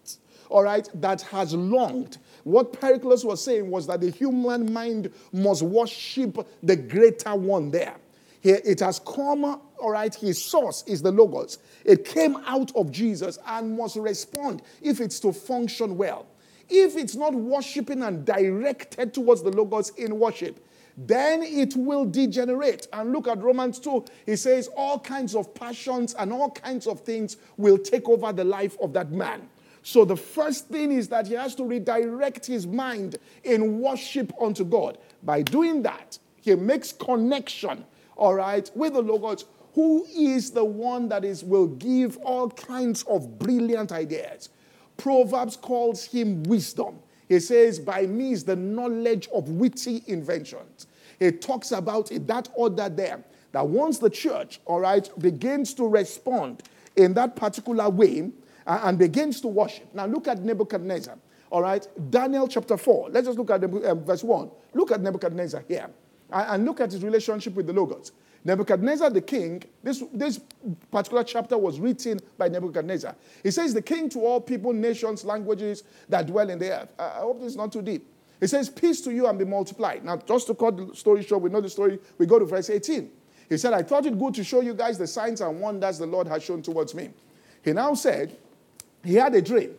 all 0.50 0.62
right, 0.62 0.88
that 0.94 1.22
has 1.22 1.54
longed 1.54 2.18
what 2.44 2.78
Pericles 2.78 3.24
was 3.24 3.42
saying 3.42 3.70
was 3.70 3.86
that 3.86 4.00
the 4.00 4.10
human 4.10 4.72
mind 4.72 5.12
must 5.32 5.62
worship 5.62 6.46
the 6.62 6.76
greater 6.76 7.34
one 7.34 7.70
there. 7.70 7.96
Here 8.40 8.60
it 8.62 8.80
has 8.80 9.00
come, 9.00 9.44
all 9.44 9.90
right, 9.90 10.14
his 10.14 10.42
source 10.42 10.84
is 10.86 11.00
the 11.00 11.10
Logos. 11.10 11.58
It 11.84 12.04
came 12.04 12.36
out 12.44 12.74
of 12.76 12.90
Jesus 12.92 13.38
and 13.46 13.76
must 13.76 13.96
respond 13.96 14.60
if 14.82 15.00
it's 15.00 15.18
to 15.20 15.32
function 15.32 15.96
well. 15.96 16.26
If 16.68 16.96
it's 16.96 17.14
not 17.14 17.34
worshiping 17.34 18.02
and 18.02 18.24
directed 18.24 19.14
towards 19.14 19.42
the 19.42 19.50
Logos 19.50 19.90
in 19.90 20.18
worship, 20.18 20.62
then 20.96 21.42
it 21.42 21.74
will 21.74 22.04
degenerate. 22.04 22.86
And 22.92 23.12
look 23.12 23.28
at 23.28 23.42
Romans 23.42 23.78
2. 23.78 24.04
He 24.26 24.36
says 24.36 24.68
all 24.76 24.98
kinds 24.98 25.34
of 25.34 25.54
passions 25.54 26.14
and 26.14 26.32
all 26.32 26.50
kinds 26.50 26.86
of 26.86 27.00
things 27.00 27.38
will 27.56 27.78
take 27.78 28.08
over 28.08 28.32
the 28.32 28.44
life 28.44 28.76
of 28.80 28.92
that 28.92 29.10
man. 29.10 29.48
So 29.84 30.06
the 30.06 30.16
first 30.16 30.68
thing 30.68 30.90
is 30.90 31.08
that 31.08 31.26
he 31.26 31.34
has 31.34 31.54
to 31.56 31.64
redirect 31.64 32.46
his 32.46 32.66
mind 32.66 33.16
in 33.44 33.80
worship 33.80 34.32
unto 34.40 34.64
God. 34.64 34.96
By 35.22 35.42
doing 35.42 35.82
that, 35.82 36.18
he 36.40 36.54
makes 36.54 36.90
connection, 36.90 37.84
all 38.16 38.34
right, 38.34 38.68
with 38.74 38.94
the 38.94 39.02
Logos, 39.02 39.44
who 39.74 40.06
is 40.06 40.50
the 40.52 40.64
one 40.64 41.10
that 41.10 41.22
is 41.22 41.44
will 41.44 41.66
give 41.66 42.16
all 42.18 42.48
kinds 42.48 43.02
of 43.02 43.38
brilliant 43.38 43.92
ideas. 43.92 44.48
Proverbs 44.96 45.56
calls 45.56 46.06
him 46.06 46.44
wisdom. 46.44 46.98
He 47.28 47.38
says, 47.38 47.78
By 47.78 48.06
me 48.06 48.32
is 48.32 48.42
the 48.42 48.56
knowledge 48.56 49.28
of 49.34 49.50
witty 49.50 50.02
inventions. 50.06 50.86
He 51.18 51.30
talks 51.30 51.72
about 51.72 52.10
in 52.10 52.24
that 52.26 52.48
order 52.54 52.88
there 52.88 53.22
that 53.52 53.66
once 53.66 53.98
the 53.98 54.10
church, 54.10 54.60
all 54.64 54.80
right, 54.80 55.10
begins 55.18 55.74
to 55.74 55.86
respond 55.86 56.62
in 56.96 57.12
that 57.14 57.36
particular 57.36 57.90
way 57.90 58.30
and 58.66 58.99
begins 58.99 59.40
to 59.42 59.49
worship. 59.49 59.92
Now 59.94 60.06
look 60.06 60.28
at 60.28 60.40
Nebuchadnezzar, 60.40 61.16
all 61.50 61.62
right, 61.62 61.87
Daniel 62.11 62.49
chapter 62.49 62.76
4. 62.76 63.11
Let's 63.11 63.26
just 63.26 63.38
look 63.38 63.50
at 63.50 63.62
uh, 63.62 63.94
verse 63.94 64.25
1. 64.25 64.50
Look 64.75 64.92
at 64.92 65.00
Nebuchadnezzar 65.00 65.64
here 65.68 65.90
and, 66.30 66.50
and 66.50 66.64
look 66.64 66.80
at 66.80 66.92
his 66.92 67.02
relationship 67.02 67.54
with 67.54 67.66
the 67.66 67.73
Logos. 67.73 68.12
Nebuchadnezzar 68.44 69.09
the 69.09 69.23
king, 69.23 69.62
this, 69.83 70.02
this 70.12 70.40
particular 70.90 71.25
chapter 71.25 71.56
was 71.56 71.80
written 71.80 72.21
by 72.37 72.49
Nebuchadnezzar. 72.49 73.16
He 73.42 73.50
says, 73.50 73.73
The 73.73 73.80
king 73.80 74.11
to 74.11 74.21
all 74.21 74.40
people, 74.40 74.73
nations, 74.73 75.25
languages 75.25 75.85
that 76.11 76.26
dwell 76.26 76.50
in 76.50 76.59
the 76.59 76.71
earth. 76.71 76.92
I 76.99 77.21
hope 77.21 77.40
this 77.40 77.52
is 77.52 77.56
not 77.56 77.73
too 77.73 77.80
deep. 77.80 78.06
He 78.40 78.47
says, 78.47 78.68
Peace 78.68 79.00
to 79.02 79.12
you 79.12 79.26
and 79.26 79.38
be 79.38 79.47
multiplied. 79.47 80.04
Now, 80.04 80.18
just 80.18 80.47
to 80.49 80.54
cut 80.54 80.76
the 80.76 80.94
story 80.94 81.23
short, 81.23 81.42
we 81.42 81.49
know 81.49 81.62
the 81.62 81.71
story. 81.71 81.99
We 82.18 82.26
go 82.26 82.38
to 82.38 82.44
verse 82.44 82.68
18. 82.68 83.11
He 83.49 83.56
said, 83.56 83.73
I 83.73 83.83
thought 83.83 84.04
it 84.04 84.18
good 84.18 84.35
to 84.35 84.44
show 84.44 84.61
you 84.61 84.75
guys 84.75 84.99
the 84.99 85.06
signs 85.06 85.40
and 85.40 85.61
wonders 85.61 85.99
the 85.99 86.06
Lord 86.06 86.28
has 86.28 86.42
shown 86.42 86.61
towards 86.61 86.94
me. 86.94 87.11
He 87.62 87.73
now 87.73 87.94
said, 87.94 88.37
He 89.04 89.14
had 89.14 89.34
a 89.34 89.42
dream. 89.42 89.76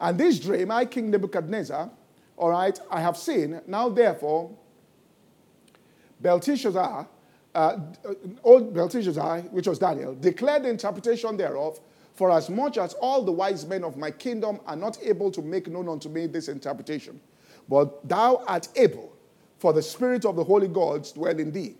And 0.00 0.18
this 0.18 0.38
dream, 0.38 0.70
I, 0.70 0.84
King 0.84 1.10
Nebuchadnezzar, 1.10 1.90
all 2.36 2.50
right, 2.50 2.78
I 2.90 3.00
have 3.00 3.16
seen. 3.16 3.60
Now, 3.66 3.88
therefore, 3.88 4.50
Belteshazzar, 6.20 7.08
uh, 7.54 7.78
old 8.44 8.74
Belteshazzar, 8.74 9.40
which 9.50 9.66
was 9.66 9.78
Daniel, 9.78 10.14
declared 10.14 10.64
the 10.64 10.68
interpretation 10.68 11.36
thereof, 11.36 11.80
for 12.14 12.30
as 12.30 12.48
much 12.48 12.78
as 12.78 12.94
all 12.94 13.22
the 13.22 13.32
wise 13.32 13.66
men 13.66 13.84
of 13.84 13.96
my 13.96 14.10
kingdom 14.10 14.60
are 14.66 14.76
not 14.76 14.98
able 15.02 15.30
to 15.30 15.42
make 15.42 15.68
known 15.68 15.88
unto 15.88 16.08
me 16.08 16.26
this 16.26 16.48
interpretation. 16.48 17.20
But 17.68 18.06
thou 18.08 18.42
art 18.46 18.68
able, 18.76 19.12
for 19.58 19.72
the 19.72 19.82
spirit 19.82 20.24
of 20.24 20.36
the 20.36 20.44
holy 20.44 20.68
gods 20.68 21.12
dwell 21.12 21.38
in 21.38 21.52
thee. 21.52 21.76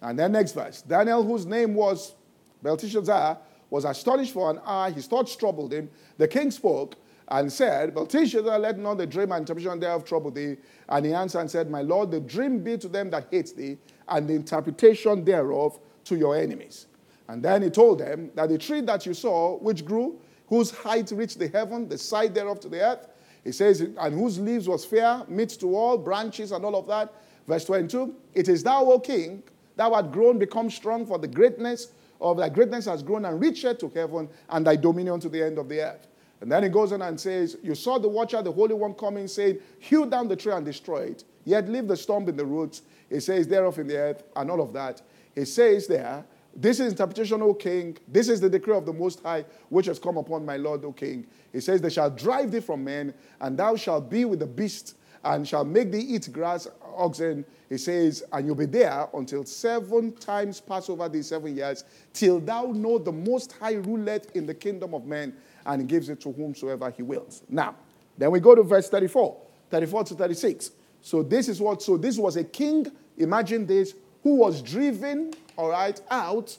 And 0.00 0.18
then 0.18 0.32
next 0.32 0.52
verse 0.52 0.82
Daniel, 0.82 1.22
whose 1.22 1.46
name 1.46 1.74
was 1.74 2.14
Belteshazzar, 2.62 3.38
was 3.70 3.84
astonished 3.84 4.34
for 4.34 4.50
an 4.50 4.60
hour. 4.64 4.90
His 4.90 5.06
thoughts 5.06 5.34
troubled 5.36 5.72
him. 5.72 5.88
The 6.18 6.28
king 6.28 6.50
spoke 6.50 6.96
and 7.28 7.52
said, 7.52 7.94
Belteshazzar, 7.94 8.58
let 8.58 8.78
not 8.78 8.98
the 8.98 9.06
dream 9.06 9.32
and 9.32 9.42
interpretation 9.42 9.78
thereof 9.78 10.04
trouble 10.04 10.32
thee. 10.32 10.56
And 10.88 11.06
he 11.06 11.14
answered 11.14 11.40
and 11.40 11.50
said, 11.50 11.70
My 11.70 11.82
Lord, 11.82 12.10
the 12.10 12.20
dream 12.20 12.62
be 12.62 12.76
to 12.78 12.88
them 12.88 13.10
that 13.10 13.28
hate 13.30 13.56
thee, 13.56 13.78
and 14.08 14.28
the 14.28 14.34
interpretation 14.34 15.24
thereof 15.24 15.78
to 16.04 16.16
your 16.16 16.36
enemies. 16.36 16.86
And 17.28 17.42
then 17.42 17.62
he 17.62 17.70
told 17.70 18.00
them 18.00 18.32
that 18.34 18.48
the 18.48 18.58
tree 18.58 18.80
that 18.80 19.06
you 19.06 19.14
saw, 19.14 19.56
which 19.58 19.84
grew, 19.84 20.18
whose 20.48 20.72
height 20.72 21.12
reached 21.12 21.38
the 21.38 21.46
heaven, 21.46 21.88
the 21.88 21.96
side 21.96 22.34
thereof 22.34 22.58
to 22.60 22.68
the 22.68 22.80
earth, 22.80 23.06
he 23.44 23.52
says, 23.52 23.80
and 23.80 24.14
whose 24.14 24.38
leaves 24.38 24.68
was 24.68 24.84
fair, 24.84 25.22
meat 25.28 25.50
to 25.60 25.74
all, 25.76 25.96
branches 25.96 26.50
and 26.50 26.64
all 26.64 26.76
of 26.76 26.88
that. 26.88 27.14
Verse 27.46 27.64
22, 27.64 28.14
it 28.34 28.48
is 28.48 28.64
thou, 28.64 28.84
O 28.84 28.98
king, 28.98 29.42
thou 29.76 29.94
art 29.94 30.10
grown, 30.10 30.38
become 30.38 30.68
strong, 30.68 31.06
for 31.06 31.18
the 31.18 31.28
greatness 31.28 31.92
of 32.20 32.36
thy 32.36 32.48
greatness 32.48 32.84
has 32.86 33.02
grown 33.02 33.24
and 33.24 33.40
reached 33.40 33.80
to 33.80 33.88
heaven, 33.94 34.28
and 34.48 34.66
thy 34.66 34.76
dominion 34.76 35.20
to 35.20 35.28
the 35.28 35.42
end 35.42 35.58
of 35.58 35.68
the 35.68 35.80
earth. 35.80 36.06
And 36.40 36.50
then 36.50 36.62
he 36.62 36.68
goes 36.68 36.92
on 36.92 37.02
and 37.02 37.20
says, 37.20 37.56
You 37.62 37.74
saw 37.74 37.98
the 37.98 38.08
watcher, 38.08 38.42
the 38.42 38.52
Holy 38.52 38.74
One, 38.74 38.94
coming, 38.94 39.28
saying, 39.28 39.58
Hew 39.78 40.06
down 40.06 40.28
the 40.28 40.36
tree 40.36 40.52
and 40.52 40.64
destroy 40.64 41.00
it, 41.00 41.24
yet 41.44 41.68
leave 41.68 41.86
the 41.86 41.96
stump 41.96 42.28
in 42.28 42.36
the 42.36 42.44
roots. 42.44 42.82
He 43.08 43.20
says, 43.20 43.46
Thereof 43.46 43.78
in 43.78 43.86
the 43.86 43.96
earth, 43.96 44.22
and 44.36 44.50
all 44.50 44.62
of 44.62 44.72
that. 44.72 45.02
He 45.34 45.44
says 45.44 45.86
there, 45.86 46.24
This 46.56 46.80
is 46.80 46.92
interpretation, 46.92 47.42
O 47.42 47.52
king. 47.52 47.98
This 48.08 48.28
is 48.28 48.40
the 48.40 48.48
decree 48.48 48.76
of 48.76 48.86
the 48.86 48.92
Most 48.92 49.22
High, 49.22 49.44
which 49.68 49.86
has 49.86 49.98
come 49.98 50.16
upon 50.16 50.46
my 50.46 50.56
Lord, 50.56 50.84
O 50.84 50.92
king. 50.92 51.26
He 51.52 51.60
says, 51.60 51.82
They 51.82 51.90
shall 51.90 52.10
drive 52.10 52.50
thee 52.50 52.60
from 52.60 52.84
men, 52.84 53.12
and 53.40 53.58
thou 53.58 53.76
shalt 53.76 54.08
be 54.08 54.24
with 54.24 54.38
the 54.38 54.46
beasts, 54.46 54.94
and 55.22 55.46
shall 55.46 55.66
make 55.66 55.92
thee 55.92 55.98
eat 56.00 56.32
grass, 56.32 56.66
oxen. 56.96 57.44
He 57.68 57.78
says, 57.78 58.22
And 58.32 58.46
you'll 58.46 58.54
be 58.54 58.66
there 58.66 59.08
until 59.14 59.44
seven 59.44 60.12
times 60.12 60.60
pass 60.60 60.88
over 60.88 61.08
these 61.08 61.28
seven 61.28 61.56
years, 61.56 61.84
till 62.12 62.40
thou 62.40 62.66
know 62.66 62.98
the 62.98 63.12
Most 63.12 63.52
High 63.52 63.74
ruleth 63.74 64.34
in 64.34 64.46
the 64.46 64.54
kingdom 64.54 64.94
of 64.94 65.06
men 65.06 65.34
and 65.66 65.88
gives 65.88 66.08
it 66.08 66.20
to 66.22 66.32
whomsoever 66.32 66.90
he 66.90 67.02
wills. 67.02 67.42
Now, 67.48 67.76
then 68.18 68.30
we 68.30 68.40
go 68.40 68.54
to 68.54 68.62
verse 68.62 68.88
34, 68.88 69.36
34 69.70 70.04
to 70.04 70.14
36. 70.14 70.72
So 71.02 71.22
this 71.22 71.48
is 71.48 71.60
what, 71.60 71.82
so 71.82 71.96
this 71.96 72.18
was 72.18 72.36
a 72.36 72.44
king, 72.44 72.86
imagine 73.16 73.66
this, 73.66 73.94
who 74.22 74.36
was 74.36 74.60
driven, 74.60 75.32
all 75.56 75.70
right, 75.70 76.00
out, 76.10 76.56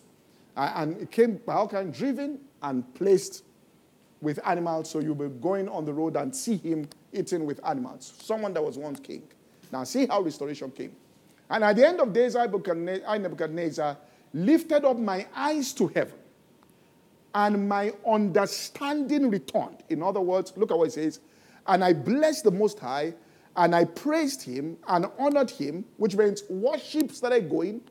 uh, 0.58 0.72
and 0.76 1.10
came 1.12 1.40
all 1.48 1.68
kind 1.68 1.94
driven 1.94 2.40
and 2.62 2.94
placed 2.96 3.44
with 4.22 4.40
animals. 4.46 4.90
So 4.90 5.00
you'll 5.00 5.16
be 5.16 5.28
going 5.28 5.70
on 5.70 5.86
the 5.86 5.94
road 5.94 6.16
and 6.16 6.36
see 6.36 6.58
him 6.58 6.88
eating 7.14 7.46
with 7.46 7.60
animals. 7.66 8.14
Someone 8.22 8.54
that 8.54 8.64
was 8.64 8.78
once 8.78 9.00
king. 9.00 9.24
Now 9.72 9.84
see 9.84 10.06
how 10.06 10.22
restoration 10.22 10.72
came. 10.72 10.96
And 11.50 11.64
at 11.64 11.76
the 11.76 11.88
end 11.88 12.00
of 12.00 12.14
days, 12.14 12.36
I, 12.36 12.46
Nebuchadnezzar, 12.46 13.98
lifted 14.34 14.86
up 14.86 14.98
my 14.98 15.28
eyes 15.36 15.74
to 15.74 15.88
heaven 15.88 16.16
and 17.34 17.68
my 17.68 17.94
understanding 18.08 19.30
returned. 19.30 19.84
In 19.90 20.04
other 20.04 20.22
words, 20.22 20.54
look 20.56 20.72
at 20.72 20.78
what 20.78 20.88
it 20.90 20.94
says. 20.94 21.20
And 21.68 21.84
I 21.84 21.94
blessed 21.94 22.46
the 22.46 22.52
Most 22.52 22.80
High, 22.80 23.14
and 23.56 23.76
I 23.76 23.86
praised 23.86 24.42
him 24.42 24.78
and 24.88 25.06
honored 25.20 25.52
him, 25.52 25.86
which 25.98 26.16
means 26.16 26.44
worship 26.50 27.12
started 27.12 27.50
going 27.50 27.82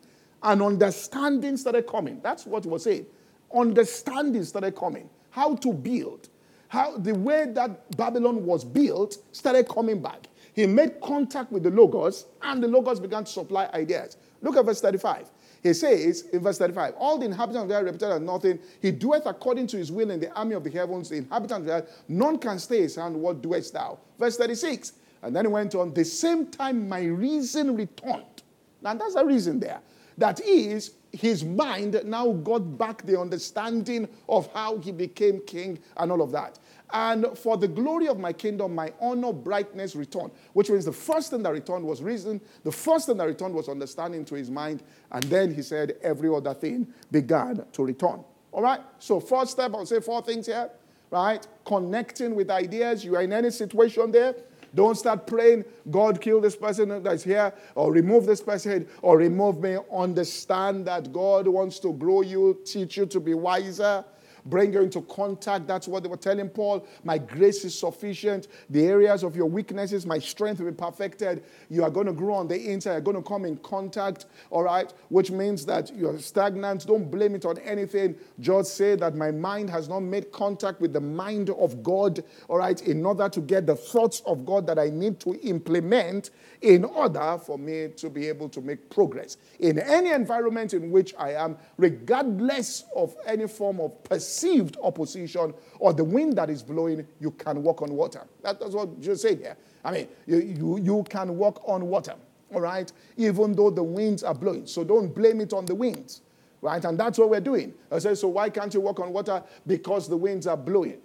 and 0.42 0.62
understanding 0.62 1.56
started 1.56 1.86
coming. 1.86 2.20
That's 2.22 2.46
what 2.46 2.64
was 2.64 2.84
saying. 2.84 3.06
Understanding 3.54 4.44
started 4.44 4.74
coming. 4.74 5.08
How 5.30 5.54
to 5.56 5.72
build. 5.72 6.28
How 6.68 6.96
the 6.96 7.14
way 7.14 7.46
that 7.52 7.96
Babylon 7.96 8.44
was 8.44 8.64
built 8.64 9.18
started 9.32 9.68
coming 9.68 10.00
back. 10.00 10.28
He 10.54 10.66
made 10.66 11.00
contact 11.00 11.52
with 11.52 11.62
the 11.62 11.70
Logos, 11.70 12.26
and 12.42 12.62
the 12.62 12.68
Logos 12.68 13.00
began 13.00 13.24
to 13.24 13.30
supply 13.30 13.68
ideas. 13.74 14.16
Look 14.42 14.56
at 14.56 14.64
verse 14.64 14.80
35. 14.80 15.30
He 15.62 15.74
says 15.74 16.22
in 16.32 16.40
verse 16.40 16.58
35, 16.58 16.94
All 16.98 17.18
the 17.18 17.26
inhabitants 17.26 17.62
of 17.62 17.68
the 17.68 17.74
earth 17.74 17.84
reputed 17.84 18.10
as 18.10 18.20
nothing. 18.20 18.58
He 18.80 18.90
doeth 18.90 19.26
according 19.26 19.66
to 19.68 19.76
his 19.76 19.92
will 19.92 20.10
in 20.10 20.20
the 20.20 20.32
army 20.32 20.54
of 20.54 20.64
the 20.64 20.70
heavens, 20.70 21.10
the 21.10 21.16
inhabitants 21.16 21.60
of 21.60 21.66
the 21.66 21.72
earth. 21.72 22.02
None 22.08 22.38
can 22.38 22.58
stay 22.58 22.80
his 22.82 22.96
hand. 22.96 23.14
What 23.14 23.42
doest 23.42 23.74
thou? 23.74 23.98
Verse 24.18 24.36
36. 24.36 24.94
And 25.22 25.36
then 25.36 25.44
he 25.44 25.50
went 25.50 25.74
on, 25.74 25.92
The 25.92 26.04
same 26.04 26.46
time 26.46 26.88
my 26.88 27.04
reason 27.04 27.76
returned. 27.76 28.42
Now 28.80 28.94
that's 28.94 29.14
a 29.14 29.24
reason 29.24 29.60
there. 29.60 29.80
That 30.16 30.40
is, 30.40 30.92
his 31.12 31.44
mind 31.44 32.00
now 32.04 32.32
got 32.32 32.78
back 32.78 33.02
the 33.02 33.18
understanding 33.18 34.08
of 34.28 34.52
how 34.52 34.78
he 34.78 34.92
became 34.92 35.40
king 35.46 35.78
and 35.96 36.12
all 36.12 36.22
of 36.22 36.30
that. 36.32 36.58
And 36.92 37.26
for 37.36 37.56
the 37.56 37.68
glory 37.68 38.08
of 38.08 38.18
my 38.18 38.32
kingdom, 38.32 38.74
my 38.74 38.92
honor, 39.00 39.32
brightness 39.32 39.94
returned. 39.94 40.32
Which 40.52 40.70
means 40.70 40.84
the 40.84 40.92
first 40.92 41.30
thing 41.30 41.42
that 41.42 41.52
returned 41.52 41.84
was 41.84 42.02
reason. 42.02 42.40
The 42.64 42.72
first 42.72 43.06
thing 43.06 43.16
that 43.18 43.26
returned 43.26 43.54
was 43.54 43.68
understanding 43.68 44.24
to 44.26 44.34
his 44.34 44.50
mind. 44.50 44.82
And 45.10 45.22
then 45.24 45.54
he 45.54 45.62
said, 45.62 45.96
every 46.02 46.28
other 46.34 46.54
thing 46.54 46.92
began 47.10 47.64
to 47.72 47.84
return. 47.84 48.24
All 48.52 48.62
right? 48.62 48.80
So, 48.98 49.20
first 49.20 49.52
step, 49.52 49.72
I'll 49.74 49.86
say 49.86 50.00
four 50.00 50.22
things 50.22 50.46
here. 50.46 50.70
Right? 51.10 51.46
Connecting 51.64 52.34
with 52.34 52.50
ideas. 52.50 53.04
You 53.04 53.16
are 53.16 53.22
in 53.22 53.32
any 53.32 53.50
situation 53.50 54.12
there. 54.12 54.34
Don't 54.72 54.94
start 54.94 55.26
praying, 55.26 55.64
God, 55.90 56.20
kill 56.20 56.40
this 56.40 56.54
person 56.54 57.02
that's 57.02 57.24
here, 57.24 57.52
or 57.74 57.92
remove 57.92 58.24
this 58.24 58.40
person, 58.40 58.86
or 59.02 59.18
remove 59.18 59.58
me. 59.60 59.76
Understand 59.92 60.86
that 60.86 61.12
God 61.12 61.48
wants 61.48 61.80
to 61.80 61.92
grow 61.92 62.22
you, 62.22 62.60
teach 62.64 62.96
you 62.96 63.06
to 63.06 63.18
be 63.18 63.34
wiser 63.34 64.04
bring 64.46 64.72
you 64.72 64.82
into 64.82 65.02
contact. 65.02 65.66
That's 65.66 65.88
what 65.88 66.02
they 66.02 66.08
were 66.08 66.16
telling 66.16 66.48
Paul. 66.48 66.86
My 67.04 67.18
grace 67.18 67.64
is 67.64 67.78
sufficient. 67.78 68.48
The 68.70 68.86
areas 68.86 69.22
of 69.22 69.36
your 69.36 69.46
weaknesses, 69.46 70.06
my 70.06 70.18
strength 70.18 70.60
will 70.60 70.70
be 70.70 70.76
perfected. 70.76 71.44
You 71.68 71.84
are 71.84 71.90
going 71.90 72.06
to 72.06 72.12
grow 72.12 72.34
on 72.34 72.48
the 72.48 72.70
inside. 72.70 72.92
You're 72.92 73.00
going 73.00 73.16
to 73.16 73.22
come 73.22 73.44
in 73.44 73.56
contact, 73.58 74.26
all 74.50 74.62
right? 74.62 74.92
Which 75.08 75.30
means 75.30 75.64
that 75.66 75.94
you're 75.94 76.18
stagnant. 76.18 76.86
Don't 76.86 77.10
blame 77.10 77.34
it 77.34 77.44
on 77.44 77.58
anything. 77.58 78.16
Just 78.38 78.76
say 78.76 78.96
that 78.96 79.14
my 79.14 79.30
mind 79.30 79.70
has 79.70 79.88
not 79.88 80.00
made 80.00 80.32
contact 80.32 80.80
with 80.80 80.92
the 80.92 81.00
mind 81.00 81.50
of 81.50 81.82
God, 81.82 82.22
all 82.48 82.58
right, 82.58 82.80
in 82.82 83.04
order 83.04 83.28
to 83.28 83.40
get 83.40 83.66
the 83.66 83.76
thoughts 83.76 84.22
of 84.26 84.44
God 84.46 84.66
that 84.66 84.78
I 84.78 84.90
need 84.90 85.20
to 85.20 85.34
implement 85.40 86.30
in 86.62 86.84
order 86.84 87.38
for 87.44 87.58
me 87.58 87.88
to 87.96 88.10
be 88.10 88.28
able 88.28 88.48
to 88.50 88.60
make 88.60 88.90
progress 88.90 89.38
in 89.58 89.78
any 89.78 90.10
environment 90.10 90.74
in 90.74 90.90
which 90.90 91.14
I 91.18 91.32
am, 91.32 91.56
regardless 91.76 92.84
of 92.94 93.14
any 93.26 93.48
form 93.48 93.80
of 93.80 94.02
perceived 94.30 94.76
opposition 94.82 95.52
or 95.80 95.92
the 95.92 96.04
wind 96.04 96.36
that 96.36 96.48
is 96.50 96.62
blowing, 96.62 97.04
you 97.18 97.32
can 97.32 97.62
walk 97.64 97.82
on 97.82 97.92
water. 97.92 98.22
That, 98.42 98.60
that's 98.60 98.74
what 98.74 98.88
you 99.00 99.16
say 99.16 99.34
here. 99.34 99.56
I 99.84 99.90
mean, 99.90 100.08
you, 100.26 100.38
you, 100.38 100.78
you 100.78 101.04
can 101.08 101.36
walk 101.36 101.60
on 101.68 101.88
water, 101.88 102.14
all 102.54 102.60
right, 102.60 102.90
even 103.16 103.54
though 103.54 103.70
the 103.70 103.82
winds 103.82 104.22
are 104.22 104.34
blowing. 104.34 104.66
So 104.66 104.84
don't 104.84 105.12
blame 105.12 105.40
it 105.40 105.52
on 105.52 105.64
the 105.66 105.74
winds, 105.74 106.22
right? 106.62 106.84
And 106.84 106.98
that's 106.98 107.18
what 107.18 107.28
we're 107.28 107.40
doing. 107.40 107.74
I 107.90 107.98
say, 107.98 108.14
so 108.14 108.28
why 108.28 108.50
can't 108.50 108.72
you 108.72 108.80
walk 108.80 109.00
on 109.00 109.12
water? 109.12 109.42
Because 109.66 110.08
the 110.08 110.16
winds 110.16 110.46
are 110.46 110.56
blowing. 110.56 110.98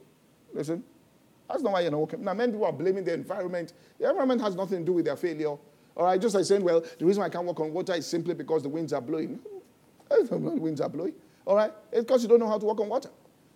Listen, 0.54 0.84
that's 1.50 1.64
not 1.64 1.74
why 1.74 1.82
you're 1.82 1.92
not 1.92 2.02
walking. 2.02 2.24
Now, 2.24 2.36
many 2.36 2.52
people 2.52 2.68
are 2.68 2.74
blaming 2.74 3.06
the 3.06 3.14
environment. 3.14 3.74
The 4.00 4.10
environment 4.10 4.42
has 4.42 4.56
nothing 4.56 4.80
to 4.80 4.86
do 4.86 4.94
with 4.94 5.06
their 5.06 5.16
failure. 5.16 5.48
All 5.98 6.06
right, 6.06 6.22
just 6.22 6.36
like 6.36 6.46
saying, 6.46 6.64
well, 6.64 6.84
the 7.00 7.06
reason 7.06 7.24
I 7.24 7.30
can't 7.30 7.46
walk 7.46 7.60
on 7.60 7.74
water 7.74 7.94
is 7.94 8.06
simply 8.06 8.36
because 8.36 8.62
the 8.62 8.70
winds 8.70 8.94
are 8.94 9.02
blowing. 9.02 9.40
The 10.30 10.38
winds 10.38 10.82
are 10.82 10.90
blowing. 10.90 11.16
All 11.46 11.56
right, 11.56 11.72
it's 11.92 12.02
because 12.02 12.24
you 12.24 12.30
don't 12.30 12.40
know 12.40 12.48
how 12.48 12.58
to 12.58 12.66
walk 12.66 12.80
on 12.80 12.90
water. 12.90 13.10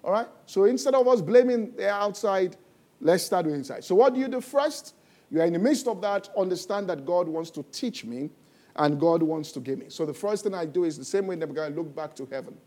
All 0.04 0.12
right, 0.12 0.28
so 0.46 0.66
instead 0.66 0.96
of 0.96 1.08
us 1.08 1.22
blaming 1.22 1.76
the 1.76 1.90
outside, 1.90 2.56
Let's 3.02 3.24
start 3.24 3.46
with 3.46 3.56
inside. 3.56 3.84
So, 3.84 3.96
what 3.96 4.14
do 4.14 4.20
you 4.20 4.28
do 4.28 4.42
first? 4.42 4.96
You 5.32 5.42
are 5.42 5.46
in 5.46 5.54
the 5.54 5.60
midst 5.60 5.88
of 5.88 6.02
that, 6.02 6.30
understand 6.38 6.90
that 6.90 7.06
God 7.06 7.28
wants 7.28 7.52
to 7.52 7.64
teach 7.72 8.04
me 8.04 8.30
and 8.76 9.00
God 9.00 9.24
wants 9.24 9.52
to 9.54 9.60
give 9.60 9.80
me. 9.80 9.86
So, 9.90 10.06
the 10.06 10.14
first 10.14 10.44
thing 10.44 10.54
I 10.54 10.66
do 10.66 10.84
is 10.84 10.98
the 10.98 11.06
same 11.06 11.28
way 11.28 11.36
that 11.36 11.48
we're 11.48 11.56
going 11.56 11.72
to 11.72 11.78
look 11.78 11.96
back 11.96 12.16
to 12.16 12.26
heaven 12.26 12.58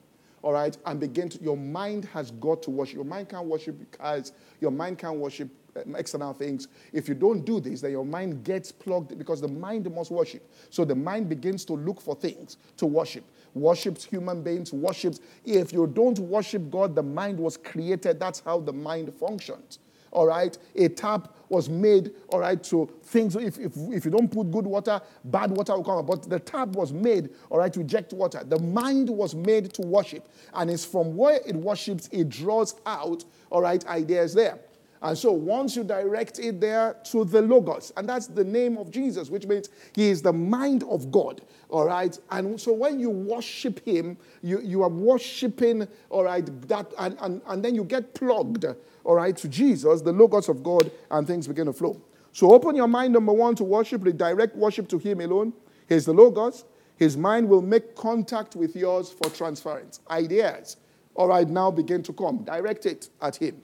all 0.42 0.52
right, 0.52 0.76
and 0.86 0.98
begin 0.98 1.28
to, 1.28 1.42
your 1.42 1.56
mind 1.56 2.04
has 2.06 2.32
got 2.32 2.62
to 2.64 2.70
worship. 2.70 2.96
Your 2.96 3.04
mind 3.04 3.28
can't 3.28 3.46
worship 3.46 3.78
because 3.78 4.32
your 4.60 4.72
mind 4.72 4.98
can't 4.98 5.16
worship 5.16 5.48
um, 5.76 5.94
external 5.96 6.34
things. 6.34 6.68
If 6.92 7.08
you 7.08 7.14
don't 7.14 7.44
do 7.44 7.60
this, 7.60 7.80
then 7.80 7.92
your 7.92 8.04
mind 8.04 8.44
gets 8.44 8.72
plugged 8.72 9.16
because 9.16 9.40
the 9.40 9.48
mind 9.48 9.92
must 9.94 10.10
worship. 10.10 10.50
So 10.68 10.84
the 10.84 10.96
mind 10.96 11.28
begins 11.28 11.64
to 11.66 11.74
look 11.74 12.00
for 12.00 12.16
things 12.16 12.56
to 12.78 12.86
worship. 12.86 13.24
Worships 13.54 14.04
human 14.04 14.42
beings, 14.42 14.72
worships. 14.72 15.20
If 15.44 15.72
you 15.72 15.86
don't 15.86 16.18
worship 16.18 16.70
God, 16.70 16.96
the 16.96 17.02
mind 17.02 17.38
was 17.38 17.56
created. 17.56 18.18
That's 18.18 18.40
how 18.40 18.60
the 18.60 18.72
mind 18.72 19.14
functions 19.14 19.78
all 20.12 20.26
right? 20.26 20.56
A 20.76 20.88
tap 20.88 21.34
was 21.48 21.68
made, 21.68 22.12
all 22.28 22.40
right, 22.40 22.64
so 22.64 22.86
things, 23.02 23.36
if, 23.36 23.58
if, 23.58 23.72
if 23.76 24.04
you 24.04 24.10
don't 24.10 24.28
put 24.28 24.50
good 24.50 24.66
water, 24.66 25.00
bad 25.24 25.50
water 25.50 25.74
will 25.74 25.84
come 25.84 25.98
out. 25.98 26.06
But 26.06 26.22
the 26.22 26.38
tap 26.38 26.68
was 26.68 26.92
made, 26.92 27.30
all 27.50 27.58
right, 27.58 27.72
to 27.72 27.80
eject 27.80 28.12
water. 28.12 28.42
The 28.44 28.58
mind 28.58 29.10
was 29.10 29.34
made 29.34 29.72
to 29.74 29.82
worship. 29.82 30.28
And 30.54 30.70
it's 30.70 30.84
from 30.84 31.16
where 31.16 31.40
it 31.46 31.56
worships, 31.56 32.08
it 32.12 32.28
draws 32.28 32.74
out, 32.86 33.24
all 33.50 33.60
right, 33.62 33.84
ideas 33.86 34.32
there. 34.32 34.60
And 35.02 35.18
so 35.18 35.32
once 35.32 35.74
you 35.74 35.82
direct 35.82 36.38
it 36.38 36.60
there 36.60 36.96
to 37.10 37.24
the 37.24 37.42
Logos, 37.42 37.92
and 37.96 38.08
that's 38.08 38.28
the 38.28 38.44
name 38.44 38.78
of 38.78 38.92
Jesus, 38.92 39.30
which 39.30 39.46
means 39.46 39.68
he 39.94 40.08
is 40.08 40.22
the 40.22 40.32
mind 40.32 40.84
of 40.84 41.10
God. 41.10 41.42
All 41.68 41.86
right. 41.86 42.16
And 42.30 42.60
so 42.60 42.72
when 42.72 43.00
you 43.00 43.10
worship 43.10 43.84
him, 43.84 44.16
you, 44.42 44.60
you 44.60 44.82
are 44.82 44.88
worshiping, 44.88 45.88
all 46.08 46.24
right, 46.24 46.46
that, 46.68 46.92
and, 46.98 47.16
and, 47.20 47.42
and 47.46 47.64
then 47.64 47.74
you 47.74 47.82
get 47.82 48.14
plugged, 48.14 48.64
all 49.04 49.14
right, 49.14 49.36
to 49.36 49.48
Jesus, 49.48 50.02
the 50.02 50.12
Logos 50.12 50.48
of 50.48 50.62
God, 50.62 50.90
and 51.10 51.26
things 51.26 51.48
begin 51.48 51.66
to 51.66 51.72
flow. 51.72 52.00
So 52.32 52.52
open 52.52 52.76
your 52.76 52.88
mind, 52.88 53.12
number 53.12 53.32
one, 53.32 53.54
to 53.56 53.64
worship, 53.64 54.04
redirect 54.04 54.56
worship 54.56 54.88
to 54.88 54.98
him 54.98 55.20
alone. 55.20 55.52
Here's 55.86 56.04
the 56.04 56.12
Logos. 56.12 56.64
His 56.96 57.16
mind 57.16 57.48
will 57.48 57.62
make 57.62 57.94
contact 57.96 58.56
with 58.56 58.76
yours 58.76 59.10
for 59.10 59.28
transference. 59.30 60.00
Ideas, 60.10 60.76
all 61.14 61.28
right, 61.28 61.48
now 61.48 61.70
begin 61.70 62.02
to 62.04 62.12
come. 62.12 62.44
Direct 62.44 62.86
it 62.86 63.10
at 63.20 63.36
him. 63.36 63.60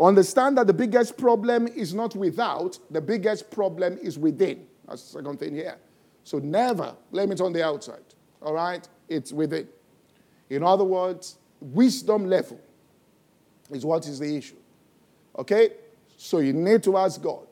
Understand 0.00 0.58
that 0.58 0.66
the 0.66 0.72
biggest 0.72 1.16
problem 1.16 1.68
is 1.68 1.94
not 1.94 2.16
without, 2.16 2.78
the 2.90 3.00
biggest 3.00 3.50
problem 3.50 3.98
is 4.02 4.18
within. 4.18 4.66
That's 4.88 5.02
the 5.02 5.18
second 5.18 5.38
thing 5.38 5.54
here. 5.54 5.76
So 6.24 6.38
never 6.38 6.94
blame 7.12 7.32
it 7.32 7.40
on 7.40 7.52
the 7.52 7.64
outside. 7.64 8.02
All 8.40 8.54
right? 8.54 8.86
It's 9.08 9.32
within. 9.32 9.68
In 10.50 10.62
other 10.62 10.84
words, 10.84 11.38
wisdom 11.60 12.26
level 12.26 12.60
is 13.74 13.84
what 13.84 14.06
is 14.06 14.18
the 14.18 14.36
issue. 14.36 14.56
Okay? 15.38 15.70
So 16.16 16.38
you 16.38 16.52
need 16.52 16.82
to 16.84 16.96
ask 16.96 17.20
God, 17.20 17.46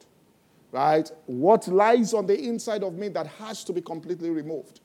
right? 0.71 1.11
What 1.27 1.67
lies 1.69 2.15
on 2.15 2.27
the 2.27 2.39
inside 2.39 2.83
of 2.83 2.95
me 2.95 3.09
that 3.09 3.27
has 3.27 3.65
to 3.65 3.73
be 3.73 3.81
completely 3.81 4.31
removed? 4.31 4.81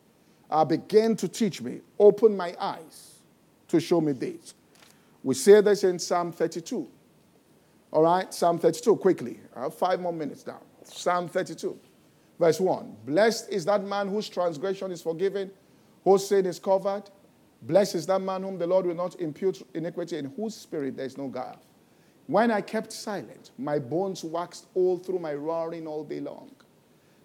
Uh, 0.49 0.63
begin 0.65 1.15
to 1.17 1.27
teach 1.27 1.61
me, 1.61 1.81
open 1.99 2.35
my 2.35 2.55
eyes 2.59 3.19
to 3.67 3.79
show 3.79 3.99
me 3.99 4.11
this. 4.11 4.53
We 5.23 5.33
say 5.33 5.61
this 5.61 5.83
in 5.83 5.97
Psalm 5.99 6.31
32. 6.31 6.87
All 7.91 8.03
right, 8.03 8.33
Psalm 8.33 8.59
32, 8.59 8.95
quickly. 8.97 9.39
I 9.55 9.63
have 9.63 9.73
five 9.73 9.99
more 9.99 10.13
minutes 10.13 10.45
now. 10.45 10.61
Psalm 10.83 11.27
32, 11.27 11.77
verse 12.39 12.59
1. 12.59 12.95
Blessed 13.05 13.49
is 13.49 13.65
that 13.65 13.83
man 13.83 14.07
whose 14.07 14.29
transgression 14.29 14.91
is 14.91 15.01
forgiven, 15.01 15.49
whose 16.03 16.27
sin 16.27 16.45
is 16.45 16.59
covered. 16.59 17.03
Blessed 17.61 17.95
is 17.95 18.05
that 18.07 18.21
man 18.21 18.43
whom 18.43 18.57
the 18.57 18.67
Lord 18.67 18.85
will 18.85 18.95
not 18.95 19.19
impute 19.19 19.65
iniquity, 19.73 20.17
in 20.17 20.25
whose 20.35 20.55
spirit 20.55 20.97
there 20.97 21.05
is 21.05 21.17
no 21.17 21.27
guile. 21.27 21.61
When 22.27 22.51
I 22.51 22.61
kept 22.61 22.91
silent, 22.91 23.51
my 23.57 23.79
bones 23.79 24.23
waxed 24.23 24.67
old 24.75 25.05
through 25.05 25.19
my 25.19 25.33
roaring 25.33 25.87
all 25.87 26.03
day 26.03 26.19
long. 26.19 26.51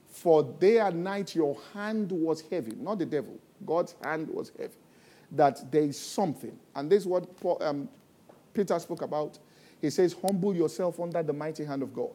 For 0.07 0.43
day 0.43 0.79
and 0.79 1.05
night 1.05 1.35
your 1.35 1.57
hand 1.73 2.11
was 2.11 2.43
heavy, 2.43 2.73
not 2.77 2.99
the 2.99 3.07
devil, 3.07 3.39
God's 3.65 3.95
hand 4.03 4.29
was 4.29 4.53
heavy. 4.59 4.75
That 5.33 5.71
there 5.71 5.83
is 5.83 5.99
something. 5.99 6.59
And 6.75 6.91
this 6.91 7.03
is 7.03 7.07
what 7.07 7.37
Paul, 7.41 7.59
um, 7.63 7.89
Peter 8.53 8.79
spoke 8.79 9.03
about 9.03 9.39
he 9.81 9.91
says, 9.91 10.15
Humble 10.25 10.55
yourself 10.55 11.01
under 11.01 11.23
the 11.23 11.33
mighty 11.33 11.65
hand 11.65 11.83
of 11.83 11.95
God, 11.95 12.15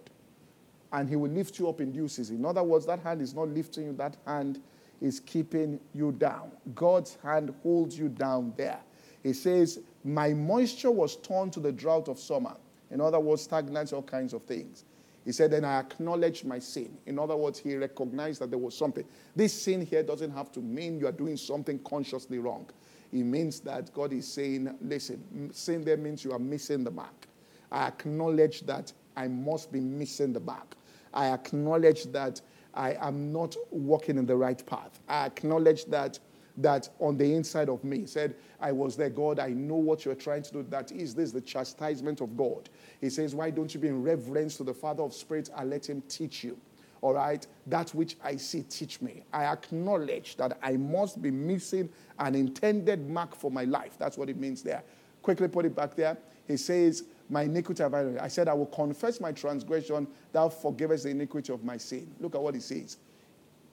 and 0.91 1.09
He 1.09 1.15
will 1.15 1.31
lift 1.31 1.57
you 1.59 1.67
up 1.67 1.81
in 1.81 1.91
due 1.91 2.07
season. 2.07 2.37
In 2.37 2.45
other 2.45 2.63
words, 2.63 2.85
that 2.85 2.99
hand 2.99 3.21
is 3.21 3.33
not 3.33 3.49
lifting 3.49 3.85
you, 3.85 3.93
that 3.93 4.15
hand 4.25 4.61
is 5.01 5.19
keeping 5.19 5.79
you 5.93 6.11
down. 6.11 6.51
God's 6.73 7.17
hand 7.23 7.53
holds 7.63 7.97
you 7.97 8.09
down 8.09 8.53
there. 8.57 8.79
He 9.23 9.33
says, 9.33 9.79
My 10.03 10.33
moisture 10.33 10.91
was 10.91 11.15
turned 11.17 11.53
to 11.53 11.59
the 11.59 11.71
drought 11.71 12.07
of 12.07 12.19
summer. 12.19 12.55
In 12.91 13.01
other 13.01 13.19
words, 13.19 13.41
stagnancy, 13.41 13.95
all 13.95 14.03
kinds 14.03 14.33
of 14.33 14.43
things. 14.43 14.85
He 15.25 15.31
said, 15.31 15.51
Then 15.51 15.65
I 15.65 15.79
acknowledged 15.79 16.45
my 16.45 16.59
sin. 16.59 16.95
In 17.07 17.17
other 17.17 17.35
words, 17.35 17.57
he 17.57 17.75
recognized 17.75 18.41
that 18.41 18.51
there 18.51 18.59
was 18.59 18.77
something. 18.77 19.03
This 19.35 19.53
sin 19.53 19.85
here 19.85 20.03
doesn't 20.03 20.31
have 20.31 20.51
to 20.53 20.59
mean 20.59 20.99
you 20.99 21.07
are 21.07 21.11
doing 21.11 21.37
something 21.37 21.79
consciously 21.79 22.37
wrong. 22.37 22.69
It 23.11 23.23
means 23.23 23.59
that 23.61 23.93
God 23.93 24.13
is 24.13 24.27
saying, 24.31 24.75
Listen, 24.81 25.49
sin 25.51 25.83
there 25.83 25.97
means 25.97 26.23
you 26.23 26.31
are 26.31 26.39
missing 26.39 26.83
the 26.83 26.91
mark. 26.91 27.27
I 27.71 27.87
acknowledge 27.87 28.61
that 28.61 28.93
I 29.17 29.27
must 29.27 29.71
be 29.71 29.79
missing 29.79 30.33
the 30.33 30.39
mark. 30.39 30.75
I 31.13 31.31
acknowledge 31.31 32.05
that 32.11 32.41
I 32.75 32.97
am 32.99 33.31
not 33.31 33.55
walking 33.71 34.17
in 34.17 34.25
the 34.25 34.35
right 34.35 34.63
path. 34.65 34.99
I 35.07 35.25
acknowledge 35.25 35.85
that 35.85 36.19
that 36.57 36.87
on 36.99 37.17
the 37.17 37.33
inside 37.33 37.69
of 37.69 37.83
me 37.83 38.05
said, 38.05 38.35
I 38.61 38.71
was 38.71 38.95
there, 38.95 39.09
God, 39.09 39.39
I 39.39 39.49
know 39.49 39.75
what 39.75 40.05
you're 40.05 40.15
trying 40.15 40.43
to 40.43 40.51
do. 40.53 40.63
That 40.69 40.91
is 40.91 41.13
this 41.13 41.31
the 41.31 41.41
chastisement 41.41 42.21
of 42.21 42.37
God. 42.37 42.69
He 43.01 43.09
says, 43.09 43.35
Why 43.35 43.49
don't 43.49 43.73
you 43.73 43.79
be 43.79 43.89
in 43.89 44.01
reverence 44.01 44.57
to 44.57 44.63
the 44.63 44.73
Father 44.73 45.03
of 45.03 45.13
spirits 45.13 45.49
and 45.55 45.69
let 45.69 45.89
him 45.89 46.01
teach 46.07 46.43
you? 46.43 46.57
All 47.01 47.13
right, 47.13 47.45
that 47.67 47.89
which 47.89 48.15
I 48.23 48.37
see, 48.37 48.63
teach 48.63 49.01
me. 49.01 49.23
I 49.31 49.45
acknowledge 49.45 50.37
that 50.37 50.57
I 50.63 50.77
must 50.77 51.21
be 51.21 51.29
missing 51.29 51.89
an 52.17 52.35
intended 52.35 53.09
mark 53.09 53.35
for 53.35 53.51
my 53.51 53.65
life. 53.65 53.95
That's 53.99 54.17
what 54.17 54.29
it 54.29 54.37
means 54.37 54.63
there. 54.63 54.81
Quickly 55.21 55.47
put 55.47 55.65
it 55.65 55.75
back 55.75 55.95
there. 55.95 56.17
He 56.47 56.57
says, 56.57 57.03
my 57.29 57.43
iniquity 57.43 57.83
have 57.83 57.93
I 57.93 58.17
I 58.19 58.27
said, 58.27 58.47
I 58.47 58.53
will 58.53 58.67
confess 58.67 59.19
my 59.19 59.31
transgression, 59.31 60.07
thou 60.31 60.49
forgivest 60.49 61.05
the 61.05 61.09
iniquity 61.09 61.53
of 61.53 61.63
my 61.63 61.77
sin. 61.77 62.13
Look 62.19 62.35
at 62.35 62.41
what 62.41 62.53
he 62.53 62.61
says. 62.61 62.97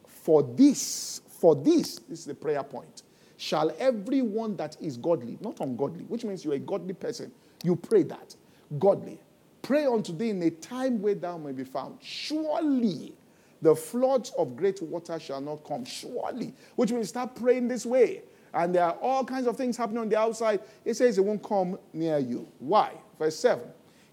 For 0.06 0.42
this, 0.42 1.20
for 1.28 1.54
this, 1.54 1.98
this 2.08 2.20
is 2.20 2.24
the 2.24 2.34
prayer 2.34 2.62
point, 2.62 3.02
shall 3.36 3.72
everyone 3.78 4.56
that 4.56 4.76
is 4.80 4.96
godly, 4.96 5.38
not 5.40 5.60
ungodly, 5.60 6.04
which 6.04 6.24
means 6.24 6.44
you're 6.44 6.54
a 6.54 6.58
godly 6.58 6.94
person, 6.94 7.32
you 7.64 7.76
pray 7.76 8.02
that. 8.04 8.34
Godly. 8.78 9.18
Pray 9.62 9.84
unto 9.84 10.16
thee 10.16 10.30
in 10.30 10.42
a 10.42 10.50
time 10.50 11.00
where 11.00 11.14
thou 11.14 11.38
may 11.38 11.52
be 11.52 11.64
found. 11.64 11.98
Surely 12.00 13.14
the 13.60 13.74
floods 13.74 14.32
of 14.36 14.56
great 14.56 14.82
water 14.82 15.18
shall 15.20 15.40
not 15.40 15.64
come. 15.64 15.84
Surely. 15.84 16.52
Which 16.74 16.90
means 16.90 17.10
start 17.10 17.36
praying 17.36 17.68
this 17.68 17.86
way. 17.86 18.22
And 18.54 18.74
there 18.74 18.84
are 18.84 18.96
all 19.00 19.24
kinds 19.24 19.46
of 19.46 19.56
things 19.56 19.76
happening 19.76 19.98
on 19.98 20.08
the 20.08 20.18
outside. 20.18 20.60
It 20.84 20.94
says 20.94 21.16
it 21.18 21.24
won't 21.24 21.42
come 21.42 21.78
near 21.92 22.18
you. 22.18 22.46
Why? 22.58 22.92
Verse 23.18 23.36
7. 23.36 23.64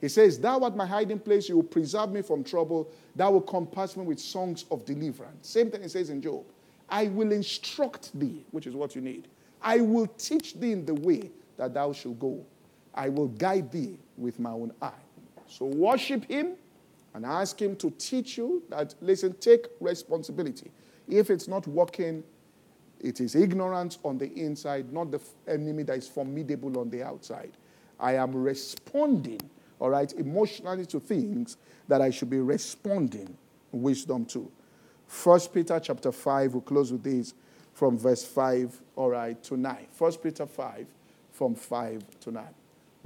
He 0.02 0.08
says, 0.08 0.40
Thou 0.40 0.60
art 0.62 0.76
my 0.76 0.86
hiding 0.86 1.20
place, 1.20 1.50
you 1.50 1.56
will 1.58 1.64
preserve 1.64 2.12
me 2.12 2.22
from 2.22 2.44
trouble, 2.44 2.90
thou 3.16 3.32
will 3.32 3.42
compass 3.42 3.98
me 3.98 4.04
with 4.06 4.20
songs 4.20 4.66
of 4.72 4.86
deliverance. 4.86 5.50
Same 5.50 5.70
thing 5.70 5.82
he 5.82 5.90
says 5.90 6.10
in 6.10 6.22
Job. 6.22 6.46
I 6.88 7.08
will 7.08 7.32
instruct 7.32 8.18
thee, 8.18 8.46
which 8.52 8.66
is 8.66 8.76
what 8.76 8.96
you 8.96 9.02
need. 9.02 9.28
I 9.62 9.82
will 9.82 10.08
teach 10.08 10.56
thee 10.56 10.72
in 10.72 10.86
the 10.86 10.94
way 10.94 11.30
that 11.58 11.74
thou 11.74 11.92
shalt 11.92 12.20
go. 12.20 12.46
I 12.96 13.10
will 13.10 13.28
guide 13.28 13.72
thee 13.72 13.98
with 14.18 14.40
my 14.40 14.52
own 14.52 14.72
eye. 14.82 14.92
So 15.48 15.66
worship 15.66 16.26
him 16.26 16.54
and 17.14 17.26
ask 17.26 17.62
him 17.62 17.76
to 17.78 17.92
teach 17.92 18.38
you 18.38 18.64
that, 18.70 18.96
listen, 19.02 19.34
take 19.40 19.68
responsibility. 19.80 20.72
If 21.08 21.30
it's 21.30 21.48
not 21.48 21.68
working, 21.68 22.24
it 23.00 23.22
is 23.22 23.36
ignorance 23.36 23.98
on 24.04 24.18
the 24.18 24.32
inside, 24.34 24.92
not 24.92 25.12
the 25.12 25.22
enemy 25.48 25.84
that 25.84 25.98
is 25.98 26.08
formidable 26.08 26.80
on 26.80 26.90
the 26.90 27.04
outside. 27.04 27.52
I 28.00 28.16
am 28.16 28.36
responding, 28.36 29.42
all 29.80 29.90
right, 29.90 30.12
emotionally 30.14 30.86
to 30.88 31.00
things 31.00 31.58
that 31.88 32.02
I 32.02 32.10
should 32.10 32.30
be 32.30 32.40
responding 32.40 33.36
wisdom 33.72 34.26
to. 34.26 34.52
First 35.08 35.54
Peter 35.54 35.80
chapter 35.80 36.12
5, 36.12 36.54
we'll 36.54 36.62
close 36.62 36.92
with 36.92 37.04
this 37.04 37.34
from 37.74 37.98
verse 37.98 38.26
5, 38.26 38.82
all 38.96 39.10
right, 39.10 39.42
to 39.44 39.58
9. 39.58 39.88
First 39.92 40.22
Peter 40.22 40.46
5, 40.46 40.88
from 41.32 41.56
5 41.56 42.04
to 42.22 42.32
9. 42.32 42.44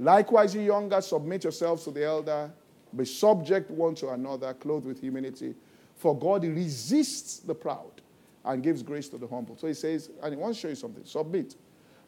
Likewise, 0.00 0.54
you 0.54 0.62
younger, 0.62 1.00
submit 1.00 1.44
yourselves 1.44 1.84
to 1.84 1.92
the 1.92 2.04
elder, 2.04 2.50
be 2.94 3.04
subject 3.04 3.70
one 3.70 3.94
to 3.96 4.10
another, 4.10 4.52
clothed 4.54 4.86
with 4.86 5.00
humility. 5.00 5.54
For 5.96 6.18
God 6.18 6.44
resists 6.44 7.38
the 7.38 7.54
proud 7.54 8.02
and 8.44 8.62
gives 8.62 8.82
grace 8.82 9.08
to 9.08 9.18
the 9.18 9.26
humble. 9.26 9.56
So 9.56 9.66
he 9.66 9.74
says, 9.74 10.10
and 10.22 10.34
he 10.34 10.40
wants 10.40 10.58
to 10.58 10.62
show 10.62 10.68
you 10.68 10.74
something. 10.74 11.04
Submit. 11.04 11.56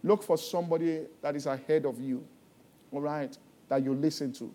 Look 0.02 0.22
for 0.22 0.36
somebody 0.36 1.06
that 1.22 1.34
is 1.34 1.46
ahead 1.46 1.86
of 1.86 2.00
you 2.00 2.24
all 2.92 3.00
right, 3.00 3.36
that 3.68 3.82
you 3.82 3.94
listen 3.94 4.32
to. 4.34 4.52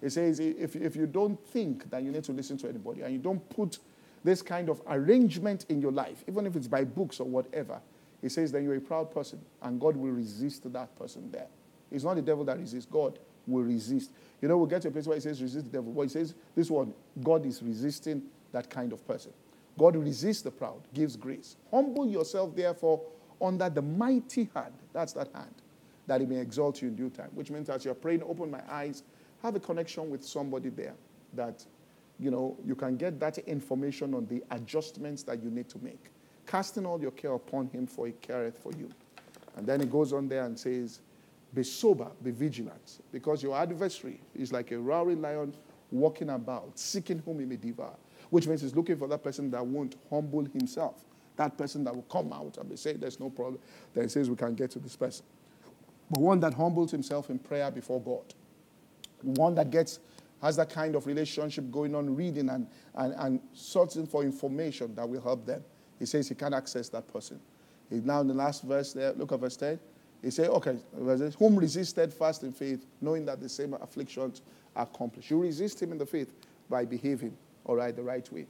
He 0.00 0.08
says 0.10 0.40
if, 0.40 0.76
if 0.76 0.96
you 0.96 1.06
don't 1.06 1.40
think 1.48 1.88
that 1.90 2.02
you 2.02 2.10
need 2.10 2.24
to 2.24 2.32
listen 2.32 2.58
to 2.58 2.68
anybody 2.68 3.02
and 3.02 3.12
you 3.12 3.18
don't 3.18 3.48
put 3.50 3.78
this 4.22 4.42
kind 4.42 4.68
of 4.68 4.82
arrangement 4.88 5.66
in 5.68 5.80
your 5.80 5.92
life, 5.92 6.24
even 6.28 6.46
if 6.46 6.56
it's 6.56 6.66
by 6.66 6.84
books 6.84 7.20
or 7.20 7.26
whatever, 7.26 7.80
he 8.20 8.28
says 8.28 8.52
then 8.52 8.64
you're 8.64 8.76
a 8.76 8.80
proud 8.80 9.10
person 9.12 9.40
and 9.62 9.80
God 9.80 9.96
will 9.96 10.10
resist 10.10 10.70
that 10.72 10.96
person 10.98 11.30
there. 11.30 11.46
It's 11.90 12.04
not 12.04 12.16
the 12.16 12.22
devil 12.22 12.44
that 12.44 12.58
resists 12.58 12.86
God, 12.86 13.18
will 13.46 13.62
resist. 13.62 14.10
You 14.40 14.48
know, 14.48 14.58
we'll 14.58 14.66
get 14.66 14.82
to 14.82 14.88
a 14.88 14.90
place 14.90 15.06
where 15.06 15.16
it 15.16 15.22
says 15.22 15.40
resist 15.40 15.66
the 15.66 15.78
devil. 15.78 15.92
But 15.92 16.02
it 16.02 16.10
says 16.10 16.34
this 16.54 16.70
one, 16.70 16.92
God 17.22 17.46
is 17.46 17.62
resisting 17.62 18.22
that 18.52 18.68
kind 18.68 18.92
of 18.92 19.06
person. 19.06 19.32
God 19.78 19.96
resists 19.96 20.42
the 20.42 20.50
proud, 20.50 20.82
gives 20.92 21.16
grace. 21.16 21.56
Humble 21.70 22.06
yourself, 22.06 22.54
therefore, 22.54 23.02
under 23.40 23.68
the 23.68 23.82
mighty 23.82 24.48
hand. 24.54 24.74
That's 24.92 25.12
that 25.14 25.28
hand. 25.34 25.54
That 26.06 26.20
he 26.20 26.26
may 26.26 26.36
exalt 26.36 26.80
you 26.80 26.88
in 26.88 26.96
due 26.96 27.10
time. 27.10 27.30
Which 27.34 27.50
means 27.50 27.68
as 27.68 27.84
you're 27.84 27.94
praying, 27.94 28.22
open 28.22 28.50
my 28.50 28.60
eyes, 28.70 29.02
have 29.42 29.56
a 29.56 29.60
connection 29.60 30.10
with 30.10 30.24
somebody 30.24 30.68
there 30.68 30.94
that, 31.34 31.64
you 32.20 32.30
know, 32.30 32.56
you 32.64 32.74
can 32.74 32.96
get 32.96 33.18
that 33.20 33.38
information 33.38 34.14
on 34.14 34.26
the 34.26 34.42
adjustments 34.50 35.22
that 35.24 35.42
you 35.42 35.50
need 35.50 35.68
to 35.70 35.78
make. 35.82 36.10
Casting 36.46 36.86
all 36.86 37.00
your 37.00 37.10
care 37.10 37.32
upon 37.32 37.68
him, 37.68 37.86
for 37.86 38.06
he 38.06 38.12
careth 38.12 38.58
for 38.58 38.72
you. 38.72 38.88
And 39.56 39.66
then 39.66 39.80
he 39.80 39.86
goes 39.86 40.12
on 40.12 40.28
there 40.28 40.44
and 40.44 40.58
says, 40.58 41.00
Be 41.52 41.64
sober, 41.64 42.10
be 42.22 42.30
vigilant, 42.30 43.00
because 43.10 43.42
your 43.42 43.56
adversary 43.56 44.20
is 44.34 44.52
like 44.52 44.70
a 44.70 44.78
roaring 44.78 45.22
lion 45.22 45.54
walking 45.90 46.30
about, 46.30 46.78
seeking 46.78 47.22
whom 47.24 47.40
he 47.40 47.46
may 47.46 47.56
devour 47.56 47.94
which 48.34 48.48
means 48.48 48.62
he's 48.62 48.74
looking 48.74 48.96
for 48.96 49.06
that 49.06 49.22
person 49.22 49.48
that 49.52 49.64
won't 49.64 49.94
humble 50.10 50.44
himself. 50.44 51.04
That 51.36 51.56
person 51.56 51.84
that 51.84 51.94
will 51.94 52.02
come 52.02 52.32
out 52.32 52.58
and 52.58 52.68
be 52.68 52.74
saying 52.74 52.98
there's 52.98 53.20
no 53.20 53.30
problem. 53.30 53.60
Then 53.94 54.02
he 54.02 54.10
says 54.10 54.28
we 54.28 54.34
can 54.34 54.56
get 54.56 54.72
to 54.72 54.80
this 54.80 54.96
person. 54.96 55.24
But 56.10 56.20
one 56.20 56.40
that 56.40 56.52
humbles 56.52 56.90
himself 56.90 57.30
in 57.30 57.38
prayer 57.38 57.70
before 57.70 58.00
God. 58.00 58.34
One 59.22 59.54
that 59.54 59.70
gets 59.70 60.00
has 60.42 60.56
that 60.56 60.68
kind 60.68 60.96
of 60.96 61.06
relationship 61.06 61.70
going 61.70 61.94
on, 61.94 62.16
reading 62.16 62.48
and, 62.48 62.66
and, 62.96 63.14
and 63.18 63.40
searching 63.52 64.04
for 64.04 64.24
information 64.24 64.96
that 64.96 65.08
will 65.08 65.20
help 65.20 65.46
them. 65.46 65.62
He 66.00 66.04
says 66.04 66.28
he 66.28 66.34
can't 66.34 66.54
access 66.54 66.88
that 66.88 67.06
person. 67.06 67.38
He, 67.88 68.00
now 68.00 68.20
in 68.20 68.26
the 68.26 68.34
last 68.34 68.64
verse 68.64 68.92
there, 68.92 69.12
look 69.12 69.30
at 69.30 69.38
verse 69.38 69.56
10. 69.56 69.78
He 70.24 70.32
said, 70.32 70.48
okay, 70.48 70.76
whom 71.38 71.54
resisted 71.54 72.12
fast 72.12 72.42
in 72.42 72.50
faith, 72.50 72.84
knowing 73.00 73.26
that 73.26 73.40
the 73.40 73.48
same 73.48 73.74
afflictions 73.74 74.42
are 74.74 74.82
accomplished. 74.82 75.30
You 75.30 75.40
resist 75.40 75.80
him 75.80 75.92
in 75.92 75.98
the 75.98 76.06
faith 76.06 76.34
by 76.68 76.84
behaving 76.84 77.36
all 77.64 77.76
right, 77.76 77.94
the 77.94 78.02
right 78.02 78.30
way. 78.32 78.46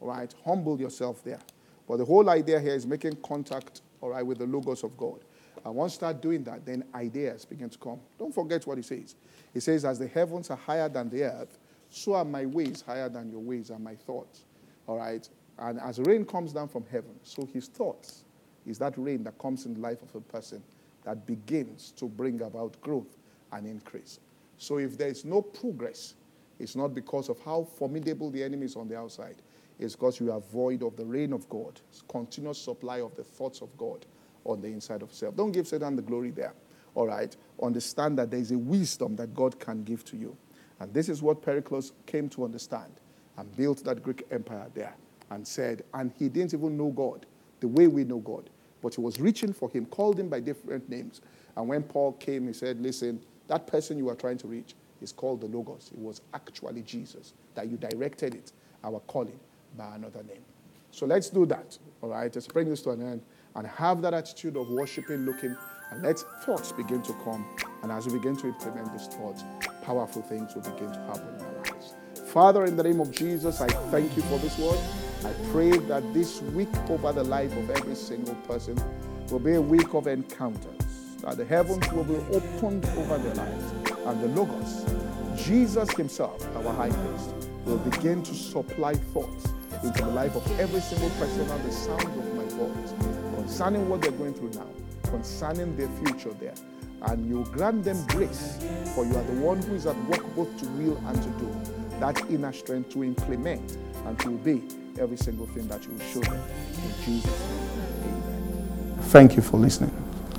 All 0.00 0.08
right, 0.08 0.32
humble 0.44 0.80
yourself 0.80 1.22
there. 1.24 1.40
But 1.88 1.98
the 1.98 2.04
whole 2.04 2.28
idea 2.28 2.60
here 2.60 2.74
is 2.74 2.86
making 2.86 3.16
contact, 3.16 3.80
all 4.00 4.10
right, 4.10 4.22
with 4.24 4.38
the 4.38 4.46
logos 4.46 4.84
of 4.84 4.96
God. 4.96 5.20
And 5.64 5.74
once 5.74 5.92
you 5.92 5.96
start 5.96 6.20
doing 6.20 6.44
that, 6.44 6.64
then 6.64 6.84
ideas 6.94 7.44
begin 7.44 7.70
to 7.70 7.78
come. 7.78 7.98
Don't 8.18 8.34
forget 8.34 8.66
what 8.66 8.78
he 8.78 8.82
says. 8.82 9.16
He 9.52 9.60
says, 9.60 9.84
As 9.84 9.98
the 9.98 10.06
heavens 10.06 10.50
are 10.50 10.56
higher 10.56 10.88
than 10.88 11.08
the 11.08 11.24
earth, 11.24 11.58
so 11.90 12.14
are 12.14 12.24
my 12.24 12.46
ways 12.46 12.84
higher 12.86 13.08
than 13.08 13.30
your 13.30 13.40
ways 13.40 13.70
and 13.70 13.82
my 13.82 13.94
thoughts. 13.94 14.44
All 14.86 14.98
right? 14.98 15.28
And 15.58 15.80
as 15.80 15.98
rain 15.98 16.24
comes 16.24 16.52
down 16.52 16.68
from 16.68 16.84
heaven, 16.90 17.18
so 17.22 17.48
his 17.52 17.66
thoughts 17.66 18.24
is 18.66 18.78
that 18.78 18.94
rain 18.96 19.24
that 19.24 19.38
comes 19.38 19.66
in 19.66 19.74
the 19.74 19.80
life 19.80 20.02
of 20.02 20.14
a 20.14 20.20
person 20.20 20.62
that 21.04 21.26
begins 21.26 21.92
to 21.92 22.06
bring 22.06 22.42
about 22.42 22.80
growth 22.80 23.16
and 23.52 23.66
increase. 23.66 24.20
So 24.58 24.78
if 24.78 24.98
there 24.98 25.08
is 25.08 25.24
no 25.24 25.40
progress 25.40 26.14
it's 26.58 26.76
not 26.76 26.94
because 26.94 27.28
of 27.28 27.38
how 27.40 27.64
formidable 27.64 28.30
the 28.30 28.42
enemy 28.42 28.66
is 28.66 28.76
on 28.76 28.88
the 28.88 28.96
outside. 28.96 29.36
It's 29.78 29.94
because 29.94 30.18
you 30.18 30.32
are 30.32 30.40
void 30.40 30.82
of 30.82 30.96
the 30.96 31.04
rain 31.04 31.32
of 31.32 31.48
God, 31.48 31.80
continuous 32.08 32.58
supply 32.58 33.00
of 33.00 33.14
the 33.14 33.22
thoughts 33.22 33.60
of 33.60 33.76
God 33.76 34.06
on 34.44 34.60
the 34.60 34.68
inside 34.68 35.02
of 35.02 35.12
self. 35.12 35.36
Don't 35.36 35.52
give 35.52 35.68
Satan 35.68 35.94
the 35.94 36.02
glory 36.02 36.30
there. 36.30 36.54
All 36.94 37.06
right? 37.06 37.36
Understand 37.62 38.18
that 38.18 38.30
there 38.30 38.40
is 38.40 38.50
a 38.50 38.58
wisdom 38.58 39.14
that 39.16 39.34
God 39.34 39.60
can 39.60 39.84
give 39.84 40.04
to 40.06 40.16
you. 40.16 40.36
And 40.80 40.92
this 40.92 41.08
is 41.08 41.22
what 41.22 41.42
Pericles 41.42 41.92
came 42.06 42.28
to 42.30 42.44
understand 42.44 42.92
and 43.36 43.54
built 43.56 43.84
that 43.84 44.02
Greek 44.02 44.26
empire 44.30 44.66
there 44.74 44.94
and 45.30 45.46
said, 45.46 45.84
and 45.94 46.12
he 46.18 46.28
didn't 46.28 46.54
even 46.54 46.76
know 46.76 46.90
God 46.90 47.26
the 47.60 47.68
way 47.68 47.86
we 47.86 48.04
know 48.04 48.18
God, 48.18 48.50
but 48.82 48.94
he 48.94 49.00
was 49.00 49.20
reaching 49.20 49.52
for 49.52 49.68
him, 49.70 49.86
called 49.86 50.18
him 50.18 50.28
by 50.28 50.40
different 50.40 50.88
names. 50.88 51.20
And 51.56 51.68
when 51.68 51.82
Paul 51.82 52.12
came, 52.12 52.46
he 52.46 52.52
said, 52.52 52.80
Listen, 52.80 53.20
that 53.48 53.66
person 53.66 53.98
you 53.98 54.08
are 54.08 54.14
trying 54.14 54.38
to 54.38 54.46
reach, 54.46 54.74
is 55.00 55.12
called 55.12 55.40
the 55.40 55.46
Logos. 55.46 55.90
It 55.92 55.98
was 55.98 56.20
actually 56.34 56.82
Jesus, 56.82 57.34
that 57.54 57.68
you 57.68 57.76
directed 57.76 58.34
it, 58.34 58.52
our 58.84 59.00
calling, 59.06 59.38
by 59.76 59.94
another 59.96 60.22
name. 60.22 60.44
So 60.90 61.06
let's 61.06 61.30
do 61.30 61.46
that, 61.46 61.78
all 62.02 62.10
right? 62.10 62.34
Let's 62.34 62.48
bring 62.48 62.68
this 62.68 62.82
to 62.82 62.90
an 62.90 63.02
end 63.02 63.22
and 63.54 63.66
have 63.66 64.02
that 64.02 64.14
attitude 64.14 64.56
of 64.56 64.68
worshiping, 64.68 65.26
looking, 65.26 65.56
and 65.90 66.02
let 66.02 66.18
thoughts 66.44 66.72
begin 66.72 67.02
to 67.02 67.12
come. 67.24 67.46
And 67.82 67.92
as 67.92 68.06
we 68.06 68.14
begin 68.14 68.36
to 68.38 68.48
implement 68.48 68.92
these 68.92 69.06
thoughts, 69.06 69.44
powerful 69.82 70.22
things 70.22 70.54
will 70.54 70.62
begin 70.62 70.92
to 70.92 70.98
happen 71.00 71.34
in 71.36 71.44
our 71.44 71.54
lives. 71.64 71.94
Father, 72.32 72.64
in 72.64 72.76
the 72.76 72.82
name 72.82 73.00
of 73.00 73.10
Jesus, 73.10 73.60
I 73.60 73.68
thank 73.90 74.16
you 74.16 74.22
for 74.24 74.38
this 74.38 74.58
word. 74.58 74.78
I 75.24 75.32
pray 75.50 75.70
that 75.70 76.14
this 76.14 76.42
week 76.42 76.68
over 76.88 77.12
the 77.12 77.24
life 77.24 77.56
of 77.56 77.70
every 77.70 77.94
single 77.94 78.34
person 78.46 78.78
will 79.30 79.38
be 79.38 79.54
a 79.54 79.60
week 79.60 79.94
of 79.94 80.06
encounters, 80.06 80.82
that 81.22 81.36
the 81.36 81.44
heavens 81.44 81.90
will 81.92 82.04
be 82.04 82.16
opened 82.34 82.84
over 82.86 83.18
their 83.18 83.34
lives 83.34 83.87
and 84.08 84.22
the 84.22 84.28
Logos, 84.28 84.86
Jesus 85.36 85.90
Himself, 85.92 86.44
our 86.56 86.72
high 86.72 86.88
priest, 86.88 87.30
will 87.64 87.78
begin 87.78 88.22
to 88.22 88.34
supply 88.34 88.94
thoughts 88.94 89.52
into 89.84 90.02
the 90.02 90.08
life 90.08 90.34
of 90.34 90.60
every 90.60 90.80
single 90.80 91.10
person 91.10 91.48
on 91.50 91.62
the 91.62 91.70
sound 91.72 92.02
of 92.02 92.34
my 92.34 92.44
voice 92.44 92.94
concerning 93.34 93.88
what 93.88 94.00
they're 94.00 94.10
going 94.12 94.32
through 94.32 94.50
now, 94.50 94.66
concerning 95.10 95.76
their 95.76 95.88
future 96.02 96.32
there. 96.40 96.54
And 97.02 97.28
you 97.28 97.44
grant 97.52 97.84
them 97.84 98.04
grace, 98.08 98.58
for 98.94 99.04
you 99.04 99.14
are 99.14 99.22
the 99.22 99.40
one 99.40 99.62
who 99.62 99.74
is 99.74 99.86
at 99.86 99.96
work 100.06 100.24
both 100.34 100.58
to 100.60 100.66
will 100.70 100.96
and 101.06 101.22
to 101.22 101.28
do 101.38 101.78
that 102.00 102.18
inner 102.30 102.52
strength 102.52 102.90
to 102.90 103.04
implement 103.04 103.76
and 104.06 104.18
to 104.20 104.28
obey 104.28 104.62
every 104.98 105.16
single 105.16 105.46
thing 105.46 105.68
that 105.68 105.84
you 105.84 105.98
show 106.12 106.20
them. 106.20 106.40
In 106.84 107.04
Jesus' 107.04 107.40
name, 107.40 107.82
amen. 108.04 108.98
Thank 109.02 109.36
you 109.36 109.42
for 109.42 109.58
listening. 109.58 110.07